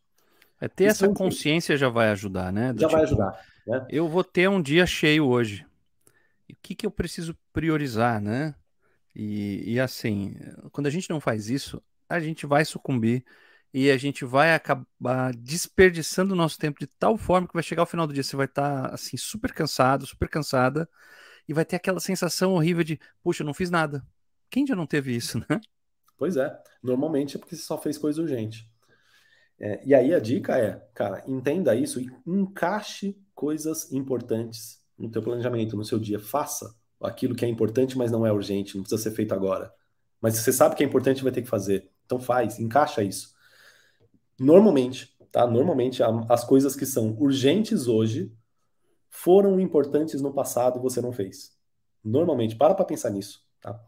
[0.61, 2.73] É ter isso essa é consciência já vai ajudar, né?
[2.73, 3.45] Do já tipo, vai ajudar.
[3.67, 3.87] Né?
[3.91, 5.67] Eu vou ter um dia cheio hoje.
[6.49, 8.55] E o que, que eu preciso priorizar, né?
[9.19, 10.37] E, e assim,
[10.71, 13.25] quando a gente não faz isso, a gente vai sucumbir
[13.75, 17.83] e a gente vai acabar desperdiçando o nosso tempo de tal forma que vai chegar
[17.83, 20.89] ao final do dia, você vai estar tá, assim super cansado, super cansada
[21.49, 24.07] e vai ter aquela sensação horrível de, puxa, eu não fiz nada.
[24.49, 25.61] Quem já não teve isso, né?
[26.17, 28.71] Pois é, normalmente é porque você só fez coisa urgente.
[29.59, 35.23] É, e aí a dica é, cara, entenda isso e encaixe coisas importantes no teu
[35.23, 36.21] planejamento, no seu dia.
[36.21, 39.73] Faça aquilo que é importante, mas não é urgente, não precisa ser feito agora.
[40.21, 41.91] Mas se você sabe que é importante, vai ter que fazer.
[42.05, 43.35] Então faz, encaixa isso.
[44.39, 45.47] Normalmente, tá?
[45.47, 48.33] Normalmente as coisas que são urgentes hoje
[49.11, 51.57] foram importantes no passado e você não fez.
[52.05, 53.79] Normalmente, para para pensar nisso, tá?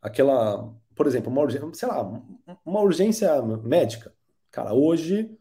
[0.00, 2.22] Aquela, por exemplo, uma urgência, sei lá,
[2.64, 4.14] uma urgência médica.
[4.50, 5.36] Cara, hoje,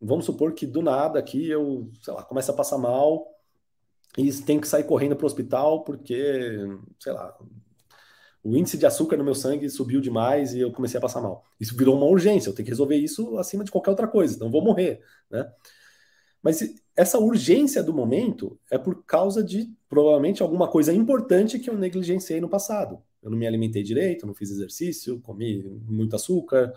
[0.00, 3.26] vamos supor que do nada aqui eu, sei lá, começa a passar mal
[4.16, 6.56] e tenho que sair correndo para o hospital porque,
[6.98, 7.36] sei lá,
[8.42, 11.44] o índice de açúcar no meu sangue subiu demais e eu comecei a passar mal.
[11.58, 14.50] Isso virou uma urgência, eu tenho que resolver isso acima de qualquer outra coisa, então
[14.50, 15.50] vou morrer, né?
[16.42, 16.60] Mas
[16.96, 22.40] essa urgência do momento é por causa de provavelmente alguma coisa importante que eu negligenciei
[22.40, 23.02] no passado.
[23.22, 26.72] Eu não me alimentei direito, não fiz exercício, comi muito açúcar.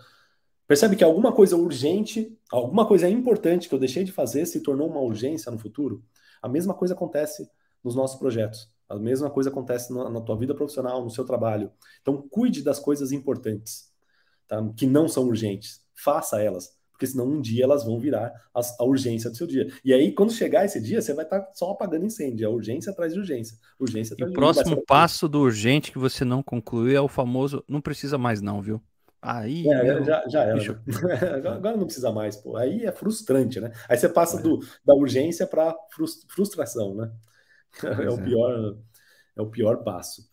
[0.67, 4.89] Percebe que alguma coisa urgente, alguma coisa importante que eu deixei de fazer se tornou
[4.89, 6.04] uma urgência no futuro?
[6.43, 7.49] A mesma coisa acontece
[7.82, 8.69] nos nossos projetos.
[8.89, 11.71] A mesma coisa acontece na, na, tua vida profissional, no seu trabalho.
[12.01, 13.89] Então, cuide das coisas importantes,
[14.45, 14.62] tá?
[14.75, 15.82] que não são urgentes.
[15.95, 19.71] Faça elas, porque senão um dia elas vão virar a, a urgência do seu dia.
[19.86, 22.45] E aí, quando chegar esse dia, você vai estar tá só apagando incêndio.
[22.45, 23.58] É urgência atrás de urgência.
[23.79, 27.63] Urgência atrás e o próximo passo do urgente que você não concluiu é o famoso
[27.67, 28.82] não precisa mais não, viu?
[29.24, 30.60] Aí é, já, já era.
[31.56, 32.58] Agora não precisa mais, pô.
[32.58, 33.72] Aí é frustrante, né?
[33.88, 34.42] Aí você passa é.
[34.42, 35.74] do, da urgência para
[36.28, 37.12] frustração, né?
[37.84, 38.24] é, o é.
[38.24, 38.78] pior,
[39.38, 40.30] é o pior passo.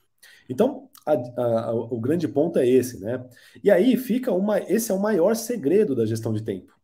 [0.48, 3.24] Então, a, a, o grande ponto é esse, né?
[3.62, 4.58] E aí fica uma.
[4.58, 6.74] Esse é o maior segredo da gestão de tempo.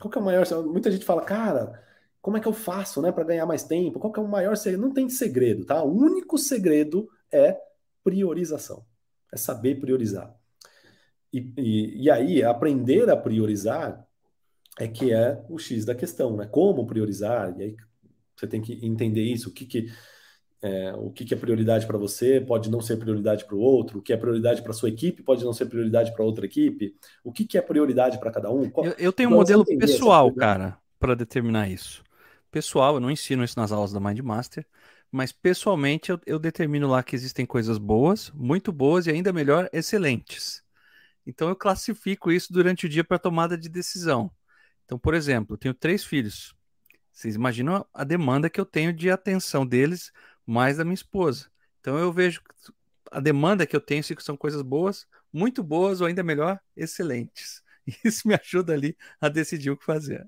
[0.00, 0.44] Qual que é o maior?
[0.64, 1.80] Muita gente fala, cara,
[2.20, 4.00] como é que eu faço, né, para ganhar mais tempo?
[4.00, 4.82] Qual que é o maior segredo?
[4.82, 5.80] Não tem segredo, tá?
[5.82, 7.56] O único segredo é
[8.02, 8.84] priorização,
[9.32, 10.39] é saber priorizar.
[11.32, 14.04] E, e, e aí, aprender a priorizar
[14.78, 16.46] é que é o X da questão, né?
[16.46, 17.54] Como priorizar?
[17.58, 17.76] E aí
[18.36, 19.86] você tem que entender isso, o que, que,
[20.62, 23.98] é, o que, que é prioridade para você pode não ser prioridade para o outro,
[23.98, 27.32] o que é prioridade para sua equipe pode não ser prioridade para outra equipe, o
[27.32, 28.70] que, que é prioridade para cada um.
[28.78, 32.02] Eu, eu tenho um modelo pessoal, cara, para determinar isso.
[32.50, 34.66] Pessoal, eu não ensino isso nas aulas da Mindmaster,
[35.12, 39.68] mas pessoalmente eu, eu determino lá que existem coisas boas, muito boas e ainda melhor,
[39.72, 40.62] excelentes.
[41.26, 44.30] Então eu classifico isso durante o dia para tomada de decisão.
[44.84, 46.54] Então, por exemplo, eu tenho três filhos.
[47.12, 50.12] Vocês imaginam a demanda que eu tenho de atenção deles,
[50.46, 51.46] mais da minha esposa.
[51.80, 52.40] Então eu vejo
[53.10, 57.62] a demanda que eu tenho, se são coisas boas, muito boas ou ainda melhor, excelentes.
[58.04, 60.26] Isso me ajuda ali a decidir o que fazer.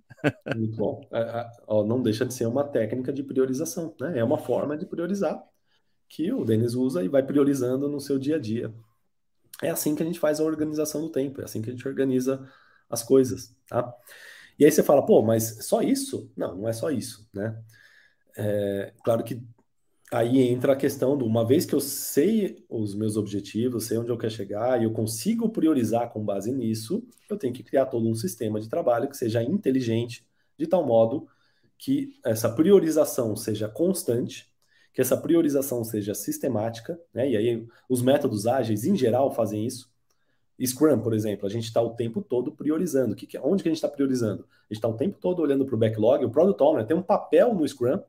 [0.55, 1.09] Muito bom.
[1.12, 1.50] É, é,
[1.85, 4.18] não deixa de ser uma técnica de priorização, né?
[4.18, 5.42] É uma forma de priorizar
[6.09, 8.72] que o Denis usa e vai priorizando no seu dia a dia.
[9.62, 11.87] É assim que a gente faz a organização do tempo, é assim que a gente
[11.87, 12.46] organiza
[12.90, 13.94] as coisas, tá?
[14.59, 16.31] E aí você fala, pô, mas só isso?
[16.37, 17.59] Não, não é só isso, né?
[18.37, 19.42] É, claro que
[20.12, 24.11] aí entra a questão do uma vez que eu sei os meus objetivos, sei onde
[24.11, 28.09] eu quero chegar e eu consigo priorizar com base nisso, eu tenho que criar todo
[28.09, 30.27] um sistema de trabalho que seja inteligente,
[30.59, 31.27] de tal modo
[31.79, 34.52] que essa priorização seja constante,
[34.92, 37.31] que essa priorização seja sistemática, né?
[37.31, 39.90] E aí os métodos ágeis em geral fazem isso.
[40.64, 43.16] Scrum, por exemplo, a gente está o tempo todo priorizando.
[43.16, 44.42] Que que, onde que a gente está priorizando?
[44.42, 46.24] A gente está o tempo todo olhando para o backlog.
[46.24, 48.00] O Product Owner tem um papel no Scrum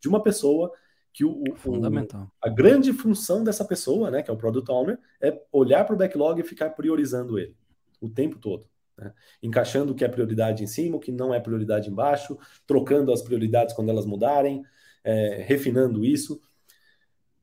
[0.00, 0.72] de uma pessoa
[1.12, 2.22] que o, Fundamental.
[2.22, 5.94] O, a grande função dessa pessoa, né, que é o Product Owner, é olhar para
[5.94, 7.54] o backlog e ficar priorizando ele
[8.00, 8.66] o tempo todo.
[8.98, 9.12] Né?
[9.42, 13.22] Encaixando o que é prioridade em cima, o que não é prioridade embaixo, trocando as
[13.22, 14.64] prioridades quando elas mudarem,
[15.04, 16.40] é, refinando isso.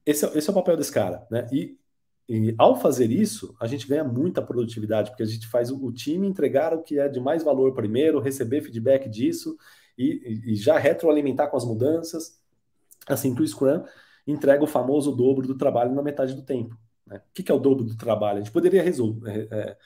[0.05, 1.25] Esse é, esse é, o papel desse cara.
[1.29, 1.47] Né?
[1.51, 1.77] E,
[2.27, 5.91] e, ao fazer isso, a gente ganha muita produtividade, porque a gente faz o, o
[5.91, 9.57] time entregar o que é de mais valor primeiro, receber feedback disso
[9.97, 12.39] e, e já retroalimentar com as mudanças.
[13.07, 13.83] Assim que o Scrum
[14.25, 16.77] entrega o famoso dobro do trabalho na metade do tempo.
[17.05, 17.17] Né?
[17.17, 18.37] O que, que, é o dobro do trabalho?
[18.37, 19.47] A gente poderia resolver.
[19.51, 19.77] É, é,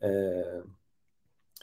[0.00, 0.62] é,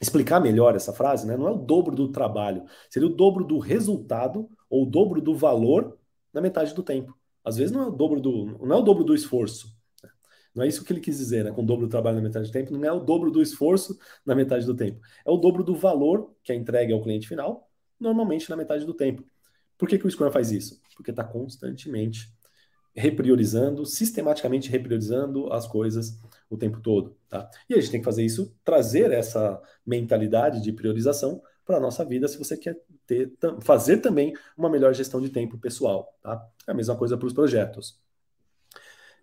[0.02, 1.38] explicar melhor essa frase, né?
[1.38, 5.36] Não é o dobro do trabalho, seria o dobro do resultado ou o dobro do
[5.36, 6.00] valor
[6.34, 7.16] na metade do tempo.
[7.46, 9.68] Às vezes não é o dobro do, não é o dobro do esforço.
[10.02, 10.10] Né?
[10.56, 11.52] Não é isso que ele quis dizer, né?
[11.52, 13.96] Com o dobro do trabalho na metade do tempo, não é o dobro do esforço
[14.26, 15.00] na metade do tempo.
[15.24, 18.96] É o dobro do valor que é entregue ao cliente final, normalmente na metade do
[18.96, 19.24] tempo.
[19.78, 20.82] Por que, que o Scrum faz isso?
[20.96, 22.34] Porque está constantemente
[22.96, 27.16] repriorizando, sistematicamente repriorizando as coisas o tempo todo.
[27.30, 27.48] Tá?
[27.70, 32.04] E a gente tem que fazer isso, trazer essa mentalidade de priorização para a nossa
[32.04, 36.18] vida se você quer ter, fazer também uma melhor gestão de tempo pessoal.
[36.22, 36.46] Tá?
[36.68, 38.00] É a mesma coisa para os projetos.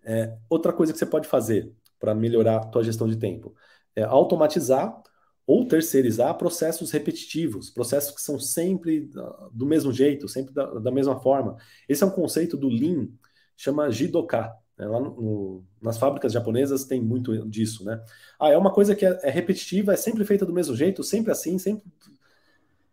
[0.03, 3.53] É, outra coisa que você pode fazer para melhorar a tua gestão de tempo
[3.95, 5.01] é automatizar
[5.45, 9.09] ou terceirizar processos repetitivos, processos que são sempre
[9.51, 11.57] do mesmo jeito, sempre da, da mesma forma.
[11.89, 13.09] Esse é um conceito do Lean,
[13.57, 14.55] chama Jidoka.
[14.77, 14.87] Né?
[14.87, 18.03] Lá no, nas fábricas japonesas tem muito disso, né?
[18.39, 21.31] Ah, é uma coisa que é, é, repetitiva, é sempre feita do mesmo jeito, sempre
[21.31, 21.83] assim, sempre.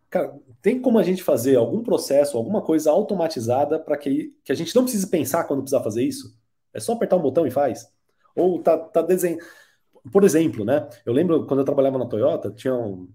[0.09, 4.55] Cara, tem como a gente fazer algum processo, alguma coisa automatizada para que, que a
[4.55, 6.35] gente não precise pensar quando precisar fazer isso?
[6.73, 7.87] É só apertar um botão e faz?
[8.35, 9.43] Ou tá, tá desenhando.
[10.11, 10.87] Por exemplo, né?
[11.05, 13.07] Eu lembro quando eu trabalhava na Toyota, tinha um,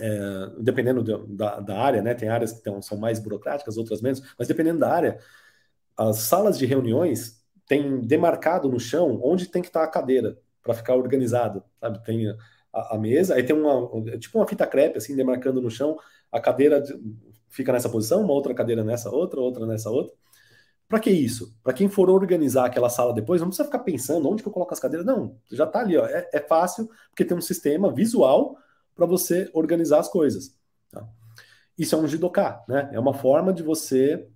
[0.00, 2.14] é, dependendo de, da, da, área, né?
[2.14, 5.18] Tem áreas que tão, são mais burocráticas, outras menos, mas dependendo da área,
[5.96, 10.74] as salas de reuniões têm demarcado no chão onde tem que estar a cadeira para
[10.74, 12.02] ficar organizado, sabe?
[12.04, 12.34] Tem
[12.94, 13.88] a, mesa, aí tem uma
[14.18, 15.96] tipo uma fita crepe assim demarcando no chão,
[16.30, 16.82] a cadeira
[17.48, 20.14] fica nessa posição, uma outra cadeira nessa outra, outra nessa outra.
[20.88, 21.54] Para que isso?
[21.62, 24.72] Para quem for organizar aquela sala depois, não precisa ficar pensando onde que eu coloco
[24.72, 25.06] as cadeiras.
[25.06, 26.06] Não, já está ali, ó.
[26.06, 28.56] É, é, fácil, porque tem um sistema visual
[28.94, 30.56] para você organizar as coisas.
[30.90, 31.06] Tá?
[31.76, 32.88] Isso é um jidoka, né?
[32.92, 34.26] É uma forma de você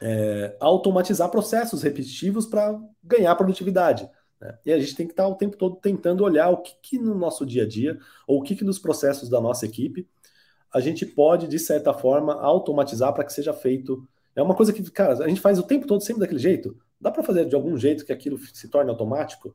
[0.00, 4.08] é, automatizar processos repetitivos para ganhar produtividade.
[4.40, 4.58] Né?
[4.66, 7.14] E a gente tem que estar o tempo todo tentando olhar o que, que no
[7.14, 10.08] nosso dia a dia, ou o que, que nos processos da nossa equipe,
[10.72, 14.06] a gente pode, de certa forma, automatizar para que seja feito.
[14.34, 16.76] É uma coisa que, cara, a gente faz o tempo todo sempre daquele jeito.
[17.00, 19.54] Dá para fazer de algum jeito que aquilo se torne automático,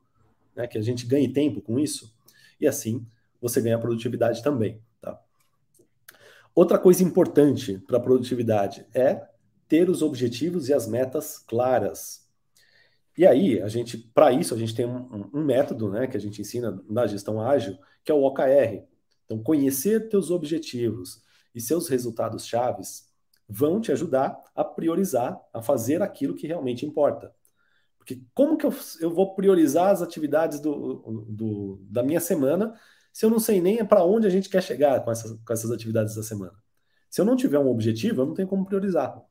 [0.54, 0.66] né?
[0.66, 2.12] que a gente ganhe tempo com isso,
[2.60, 3.06] e assim
[3.40, 4.80] você ganha produtividade também.
[5.00, 5.20] Tá?
[6.54, 9.26] Outra coisa importante para a produtividade é
[9.68, 12.21] ter os objetivos e as metas claras.
[13.16, 16.20] E aí, a gente, para isso, a gente tem um, um, método, né, que a
[16.20, 18.84] gente ensina na gestão ágil, que é o OKR.
[19.24, 21.22] Então, conhecer teus objetivos
[21.54, 23.12] e seus resultados chaves
[23.48, 27.34] vão te ajudar a priorizar, a fazer aquilo que realmente importa.
[27.98, 32.74] Porque como que eu, eu vou priorizar as atividades do, do, da minha semana
[33.12, 35.70] se eu não sei nem para onde a gente quer chegar com essas, com essas
[35.70, 36.54] atividades da semana?
[37.10, 39.22] Se eu não tiver um objetivo, eu não tenho como priorizar.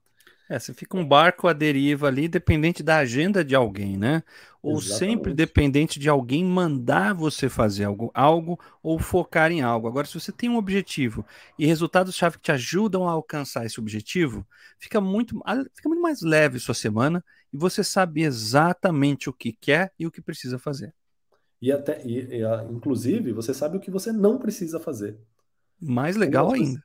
[0.52, 4.22] É, você fica um barco à deriva ali, dependente da agenda de alguém, né?
[4.62, 5.00] Ou Exatamente.
[5.00, 9.88] sempre dependente de alguém mandar você fazer algo, algo ou focar em algo.
[9.88, 11.26] Agora, se você tem um objetivo
[11.58, 14.46] e resultados-chave que te ajudam a alcançar esse objetivo,
[14.78, 15.42] fica muito,
[15.74, 17.24] fica muito mais leve sua semana
[17.54, 20.94] e você sabe exatamente o que quer e o que precisa fazer.
[21.62, 25.18] E até, e, e, inclusive, você sabe o que você não precisa fazer.
[25.80, 26.84] Mais legal ainda.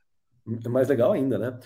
[0.63, 1.59] É mais legal ainda, né?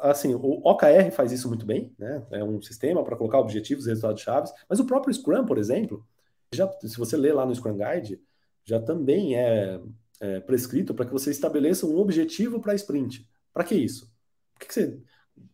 [0.00, 2.26] Assim, o OKR faz isso muito bem, né?
[2.32, 6.04] É um sistema para colocar objetivos e resultados chaves, mas o próprio Scrum, por exemplo,
[6.52, 8.20] já, se você ler lá no Scrum Guide,
[8.64, 9.80] já também é,
[10.20, 13.28] é prescrito para que você estabeleça um objetivo para a sprint.
[13.52, 14.12] Para que isso?
[14.54, 14.98] Por que, que, você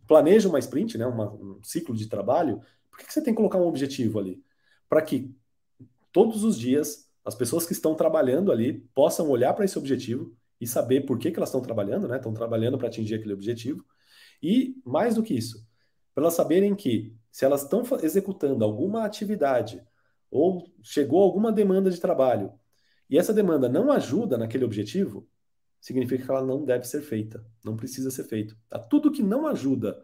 [0.07, 1.07] planeja uma sprint, né?
[1.07, 2.61] Uma, um ciclo de trabalho?
[2.91, 4.43] Por que, que você tem que colocar um objetivo ali?
[4.89, 5.35] Para que
[6.11, 10.35] todos os dias as pessoas que estão trabalhando ali possam olhar para esse objetivo
[10.65, 12.17] e saber por que, que elas estão trabalhando, né?
[12.17, 13.85] Estão trabalhando para atingir aquele objetivo.
[14.43, 15.67] E mais do que isso,
[16.15, 19.83] para elas saberem que se elas estão executando alguma atividade
[20.31, 22.53] ou chegou alguma demanda de trabalho
[23.11, 25.29] e essa demanda não ajuda naquele objetivo,
[25.79, 28.57] significa que ela não deve ser feita, não precisa ser feita.
[28.71, 28.79] Tá?
[28.79, 30.03] Tudo que não ajuda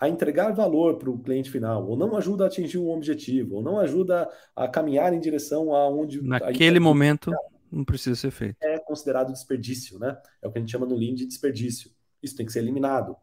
[0.00, 3.62] a entregar valor para o cliente final, ou não ajuda a atingir um objetivo, ou
[3.62, 6.20] não ajuda a caminhar em direção a onde.
[6.20, 7.30] Naquele momento,
[7.72, 8.56] não precisa ser feito.
[8.60, 10.20] É considerado desperdício, né?
[10.42, 11.90] É o que a gente chama no Lean de desperdício.
[12.22, 13.16] Isso tem que ser eliminado.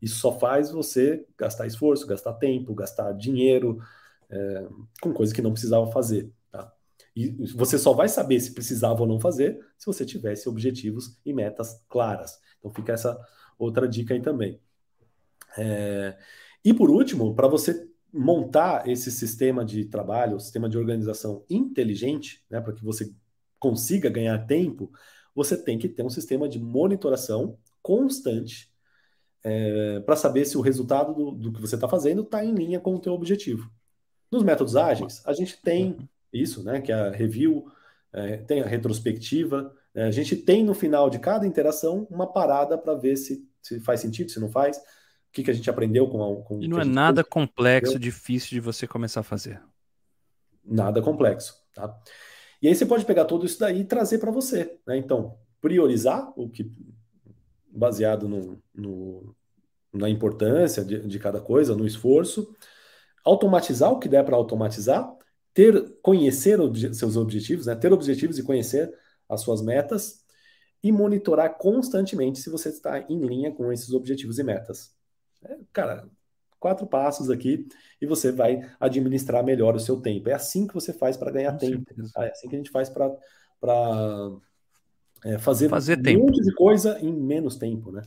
[0.00, 3.78] Isso só faz você gastar esforço, gastar tempo, gastar dinheiro
[4.30, 4.66] é,
[5.00, 6.32] com coisas que não precisava fazer.
[6.50, 6.72] Tá?
[7.14, 11.32] E você só vai saber se precisava ou não fazer se você tivesse objetivos e
[11.32, 12.40] metas claras.
[12.58, 13.20] Então fica essa
[13.58, 14.58] outra dica aí também.
[15.56, 16.18] É...
[16.64, 22.60] E por último, para você montar esse sistema de trabalho, sistema de organização inteligente, né,
[22.60, 23.14] para que você
[23.62, 24.90] consiga ganhar tempo,
[25.32, 28.68] você tem que ter um sistema de monitoração constante
[29.44, 32.80] é, para saber se o resultado do, do que você está fazendo está em linha
[32.80, 33.70] com o teu objetivo.
[34.28, 35.96] Nos métodos ágeis, a gente tem
[36.32, 37.70] isso, né, que é a review,
[38.12, 42.76] é, tem a retrospectiva, é, a gente tem no final de cada interação uma parada
[42.76, 44.82] para ver se, se faz sentido, se não faz, o
[45.32, 46.42] que, que a gente aprendeu com a.
[46.42, 48.10] Com e não é nada fez, complexo, entendeu?
[48.10, 49.62] difícil de você começar a fazer.
[50.64, 51.96] Nada complexo, tá?
[52.62, 54.96] E aí você pode pegar tudo isso daí e trazer para você, né?
[54.96, 56.72] Então, priorizar o que
[57.68, 59.34] baseado no, no
[59.92, 62.54] na importância de, de, cada coisa, no esforço,
[63.24, 65.14] automatizar o que der para automatizar,
[65.52, 67.74] ter conhecer obje, seus objetivos, né?
[67.74, 68.92] ter objetivos e conhecer
[69.28, 70.24] as suas metas
[70.82, 74.94] e monitorar constantemente se você está em linha com esses objetivos e metas.
[75.44, 76.08] É, cara,
[76.62, 77.66] quatro passos aqui
[78.00, 80.28] e você vai administrar melhor o seu tempo.
[80.28, 81.84] É assim que você faz para ganhar Com tempo.
[81.88, 82.12] Certeza.
[82.18, 83.10] É assim que a gente faz para
[85.24, 86.20] é, fazer, fazer um tempo.
[86.20, 88.02] monte de coisa em menos tempo, né?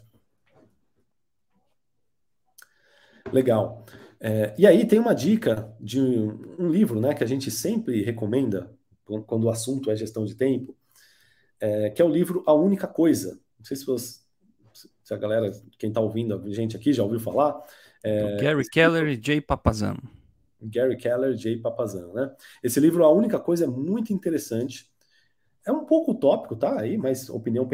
[3.32, 3.86] Legal.
[4.22, 8.02] É, e aí tem uma dica de um, um, livro, né, que a gente sempre
[8.02, 8.74] recomenda
[9.28, 10.76] quando o assunto é gestão de tempo,
[11.60, 13.38] é, que é o livro A Única Coisa.
[13.60, 14.26] Não sei se você
[15.06, 17.62] se a galera, quem está ouvindo, a gente aqui já ouviu falar.
[18.06, 20.02] É, Gary Keller e Jay Papazano.
[20.62, 22.34] Gary Keller e Jay Papazano, né?
[22.64, 24.90] Esse livro, a única coisa é muito interessante.
[25.66, 26.80] É um pouco utópico, tá?
[26.80, 27.68] Aí, mas opinião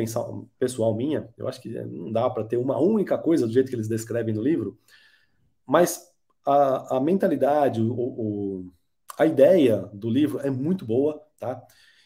[0.57, 3.75] pessoal minha, eu acho que não dá para ter uma única coisa do jeito que
[3.75, 4.79] eles descrevem no livro.
[5.65, 6.09] Mas
[6.45, 8.73] a, a mentalidade, o, o,
[9.17, 11.61] a ideia do livro é muito boa, tá?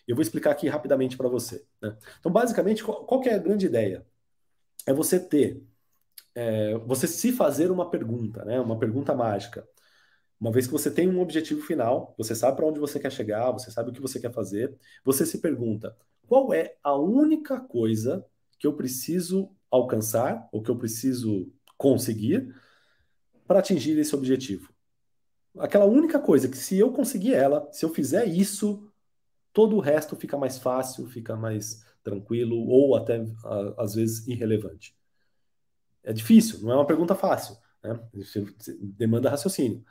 [0.08, 1.64] Eu vou explicar aqui rapidamente para você.
[1.82, 1.96] Né?
[2.20, 4.06] Então, basicamente, qual, qual é a grande ideia?
[4.86, 5.62] é você ter,
[6.36, 8.60] é, você se fazer uma pergunta, né?
[8.60, 9.68] Uma pergunta mágica.
[10.40, 13.52] Uma vez que você tem um objetivo final, você sabe para onde você quer chegar,
[13.52, 18.26] você sabe o que você quer fazer, você se pergunta: qual é a única coisa
[18.60, 22.54] que eu preciso alcançar, ou que eu preciso conseguir
[23.48, 24.74] para atingir esse objetivo?
[25.58, 28.92] Aquela única coisa que, se eu conseguir ela, se eu fizer isso,
[29.54, 33.26] todo o resto fica mais fácil, fica mais tranquilo ou até
[33.78, 34.94] às vezes irrelevante?
[36.06, 38.00] É difícil, não é uma pergunta fácil, né?
[38.80, 39.84] demanda raciocínio.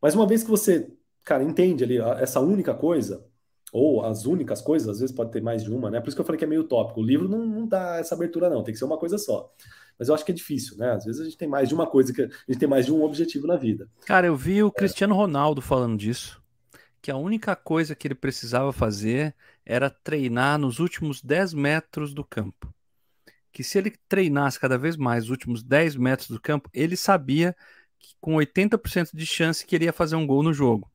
[0.00, 0.92] Mas uma vez que você,
[1.24, 3.24] cara, entende ali essa única coisa,
[3.72, 6.00] ou as únicas coisas, às vezes pode ter mais de uma, né?
[6.00, 7.00] Por isso que eu falei que é meio tópico.
[7.00, 9.52] O livro não, não dá essa abertura, não, tem que ser uma coisa só.
[9.98, 10.92] Mas eu acho que é difícil, né?
[10.92, 12.92] Às vezes a gente tem mais de uma coisa, que a gente tem mais de
[12.92, 13.88] um objetivo na vida.
[14.04, 16.40] Cara, eu vi o Cristiano Ronaldo falando disso
[17.06, 19.32] que a única coisa que ele precisava fazer
[19.64, 22.74] era treinar nos últimos 10 metros do campo.
[23.56, 27.56] Que se ele treinasse cada vez mais os últimos 10 metros do campo, ele sabia
[27.98, 30.92] que com 80% de chance que ele ia fazer um gol no jogo.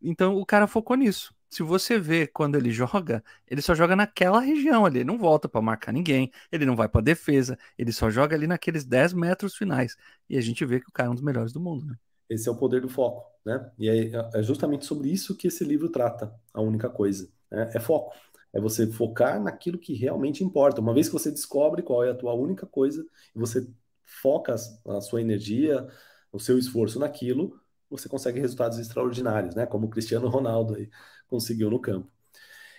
[0.00, 1.30] Então o cara focou nisso.
[1.50, 5.46] Se você vê quando ele joga, ele só joga naquela região ali, ele não volta
[5.46, 9.54] para marcar ninguém, ele não vai para defesa, ele só joga ali naqueles 10 metros
[9.54, 9.94] finais.
[10.26, 11.96] E a gente vê que o cara é um dos melhores do mundo, né?
[12.30, 13.70] Esse é o poder do foco, né?
[13.78, 17.28] E é, é justamente sobre isso que esse livro trata, a única coisa.
[17.50, 17.70] Né?
[17.74, 18.14] É foco.
[18.52, 20.80] É você focar naquilo que realmente importa.
[20.80, 23.66] Uma vez que você descobre qual é a tua única coisa, e você
[24.04, 25.86] foca a sua energia,
[26.32, 29.66] o seu esforço naquilo, você consegue resultados extraordinários, né?
[29.66, 30.90] Como o Cristiano Ronaldo aí
[31.26, 32.10] conseguiu no campo.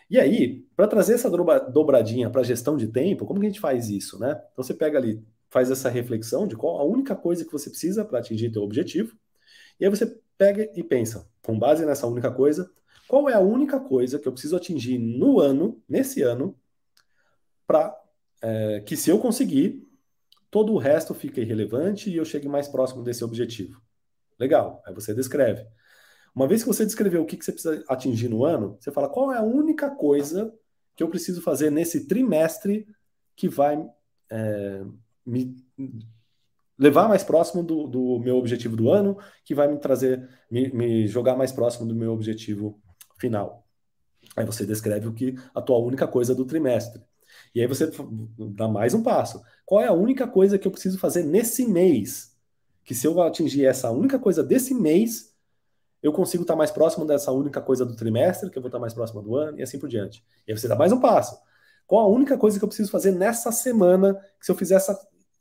[0.09, 3.59] E aí, para trazer essa dobradinha para a gestão de tempo, como que a gente
[3.59, 4.31] faz isso, né?
[4.51, 8.03] Então você pega ali, faz essa reflexão de qual a única coisa que você precisa
[8.03, 9.15] para atingir teu objetivo,
[9.79, 12.71] e aí você pega e pensa, com base nessa única coisa,
[13.09, 16.55] qual é a única coisa que eu preciso atingir no ano, nesse ano,
[17.65, 17.99] para
[18.39, 19.83] é, que se eu conseguir,
[20.51, 23.81] todo o resto fica irrelevante e eu chegue mais próximo desse objetivo.
[24.39, 25.65] Legal, aí você descreve.
[26.35, 29.09] Uma vez que você descreveu o que, que você precisa atingir no ano, você fala
[29.09, 30.53] qual é a única coisa
[30.95, 32.87] que eu preciso fazer nesse trimestre
[33.35, 33.83] que vai
[34.29, 34.83] é,
[35.25, 35.55] me
[36.77, 41.07] levar mais próximo do, do, meu objetivo do ano, que vai me trazer, me, me,
[41.07, 42.79] jogar mais próximo do meu objetivo
[43.19, 43.67] final.
[44.35, 47.01] Aí você descreve o que a tua única coisa do trimestre.
[47.53, 47.91] E aí você
[48.37, 49.41] dá mais um passo.
[49.65, 52.35] Qual é a única coisa que eu preciso fazer nesse mês?
[52.83, 55.35] Que se eu atingir essa única coisa desse mês,
[56.01, 58.93] eu consigo estar mais próximo dessa única coisa do trimestre, que eu vou estar mais
[58.93, 60.23] próximo do ano, e assim por diante.
[60.47, 61.37] E aí você dá mais um passo.
[61.85, 64.97] Qual a única coisa que eu preciso fazer nessa semana, que se eu fizer essa,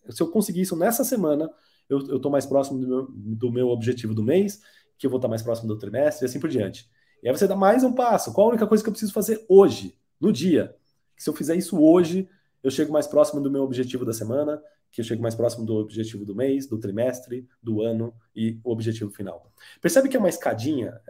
[0.08, 1.48] se eu conseguir isso nessa semana,
[1.88, 4.60] eu estou mais próximo do meu, do meu objetivo do mês,
[4.98, 6.88] que eu vou estar mais próximo do trimestre, e assim por diante.
[7.22, 8.32] E aí você dá mais um passo.
[8.32, 10.74] Qual a única coisa que eu preciso fazer hoje, no dia?
[11.16, 12.28] Que se eu fizer isso hoje,
[12.62, 15.74] eu chego mais próximo do meu objetivo da semana, que eu chego mais próximo do
[15.74, 19.52] objetivo do mês, do trimestre, do ano e o objetivo final.
[19.80, 21.00] Percebe que é uma escadinha?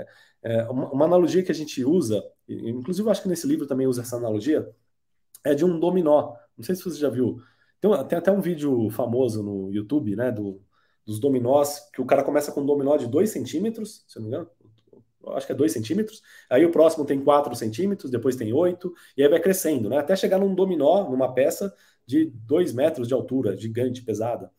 [0.42, 3.86] É, é uma, analogia que a gente usa, inclusive eu acho que nesse livro também
[3.86, 4.68] usa essa analogia,
[5.44, 6.34] é de um dominó.
[6.56, 7.40] Não sei se você já viu.
[7.80, 10.60] Tem, tem até um vídeo famoso no YouTube, né, do,
[11.06, 14.28] dos dominós, que o cara começa com um dominó de 2 centímetros, se eu não
[14.28, 14.50] me engano,
[15.28, 19.22] acho que é 2 centímetros, aí o próximo tem 4 centímetros, depois tem 8, e
[19.22, 19.98] aí vai crescendo, né?
[19.98, 21.74] Até chegar num dominó, numa peça
[22.06, 24.50] de 2 metros de altura, gigante, pesada.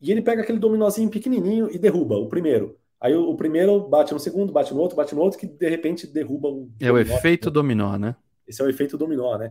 [0.00, 2.78] E ele pega aquele dominózinho pequenininho e derruba o primeiro.
[3.00, 5.68] Aí o, o, primeiro bate no segundo, bate no outro, bate no outro, que de
[5.68, 6.70] repente derruba o.
[6.80, 8.16] É o efeito dominó, né?
[8.46, 9.50] Esse é o efeito dominó, né?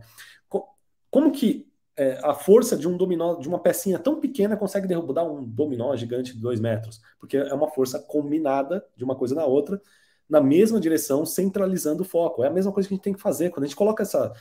[1.10, 5.24] Como que é, a força de um dominó, de uma pecinha tão pequena, consegue derrubar
[5.24, 7.00] um dominó gigante de dois metros?
[7.18, 9.80] Porque é uma força combinada de uma coisa na outra,
[10.28, 12.42] na mesma direção, centralizando o foco.
[12.42, 13.50] É a mesma coisa que a gente tem que fazer.
[13.50, 14.32] Quando a gente coloca essa.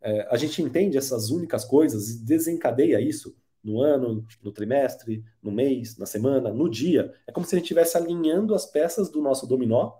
[0.00, 5.50] É, a gente entende essas únicas coisas e desencadeia isso no ano, no trimestre, no
[5.50, 7.14] mês, na semana, no dia.
[7.26, 9.92] É como se a gente estivesse alinhando as peças do nosso dominó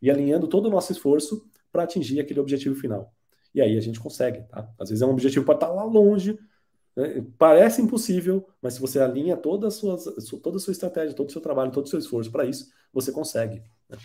[0.00, 3.12] e alinhando todo o nosso esforço para atingir aquele objetivo final.
[3.54, 4.68] E aí a gente consegue, tá?
[4.78, 6.38] Às vezes é um objetivo para estar tá lá longe,
[6.96, 7.24] né?
[7.38, 9.96] parece impossível, mas se você alinha toda a, sua,
[10.42, 13.12] toda a sua estratégia, todo o seu trabalho, todo o seu esforço para isso, você
[13.12, 13.62] consegue.
[13.88, 13.98] Né?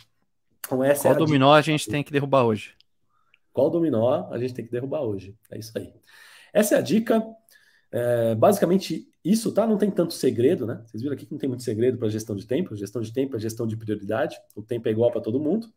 [0.65, 1.59] Então, essa Qual é a dominó dica.
[1.59, 2.75] a gente tem que derrubar hoje?
[3.53, 5.35] Qual dominó a gente tem que derrubar hoje?
[5.49, 5.93] É isso aí.
[6.53, 7.23] Essa é a dica.
[7.91, 9.65] É, basicamente, isso, tá?
[9.65, 10.83] Não tem tanto segredo, né?
[10.85, 12.75] Vocês viram aqui que não tem muito segredo para gestão de tempo.
[12.75, 14.37] Gestão de tempo é gestão de prioridade.
[14.55, 15.67] O tempo é igual para todo mundo.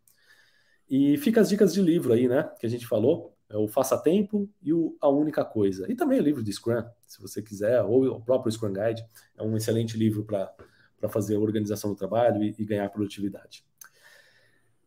[0.88, 2.50] E fica as dicas de livro aí, né?
[2.58, 3.36] Que a gente falou.
[3.50, 5.90] É o Faça Tempo e o A Única Coisa.
[5.90, 9.04] E também o livro de Scrum, se você quiser, ou o próprio Scrum Guide.
[9.36, 10.54] É um excelente livro para
[11.08, 13.64] fazer a organização do trabalho e, e ganhar produtividade.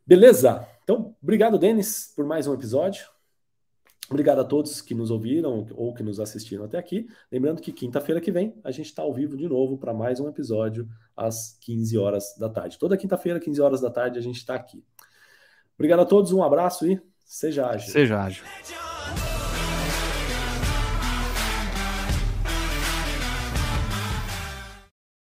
[0.07, 0.66] Beleza?
[0.84, 3.05] Então, obrigado, Denis, por mais um episódio.
[4.09, 7.07] Obrigado a todos que nos ouviram ou que nos assistiram até aqui.
[7.32, 10.28] Lembrando que quinta-feira que vem a gente está ao vivo de novo para mais um
[10.28, 12.78] episódio às 15 horas da tarde.
[12.78, 14.84] Toda quinta-feira, 15 horas da tarde, a gente está aqui.
[15.76, 17.01] Obrigado a todos, um abraço e
[17.34, 17.92] seja ágil.
[17.92, 18.44] Seja ágil.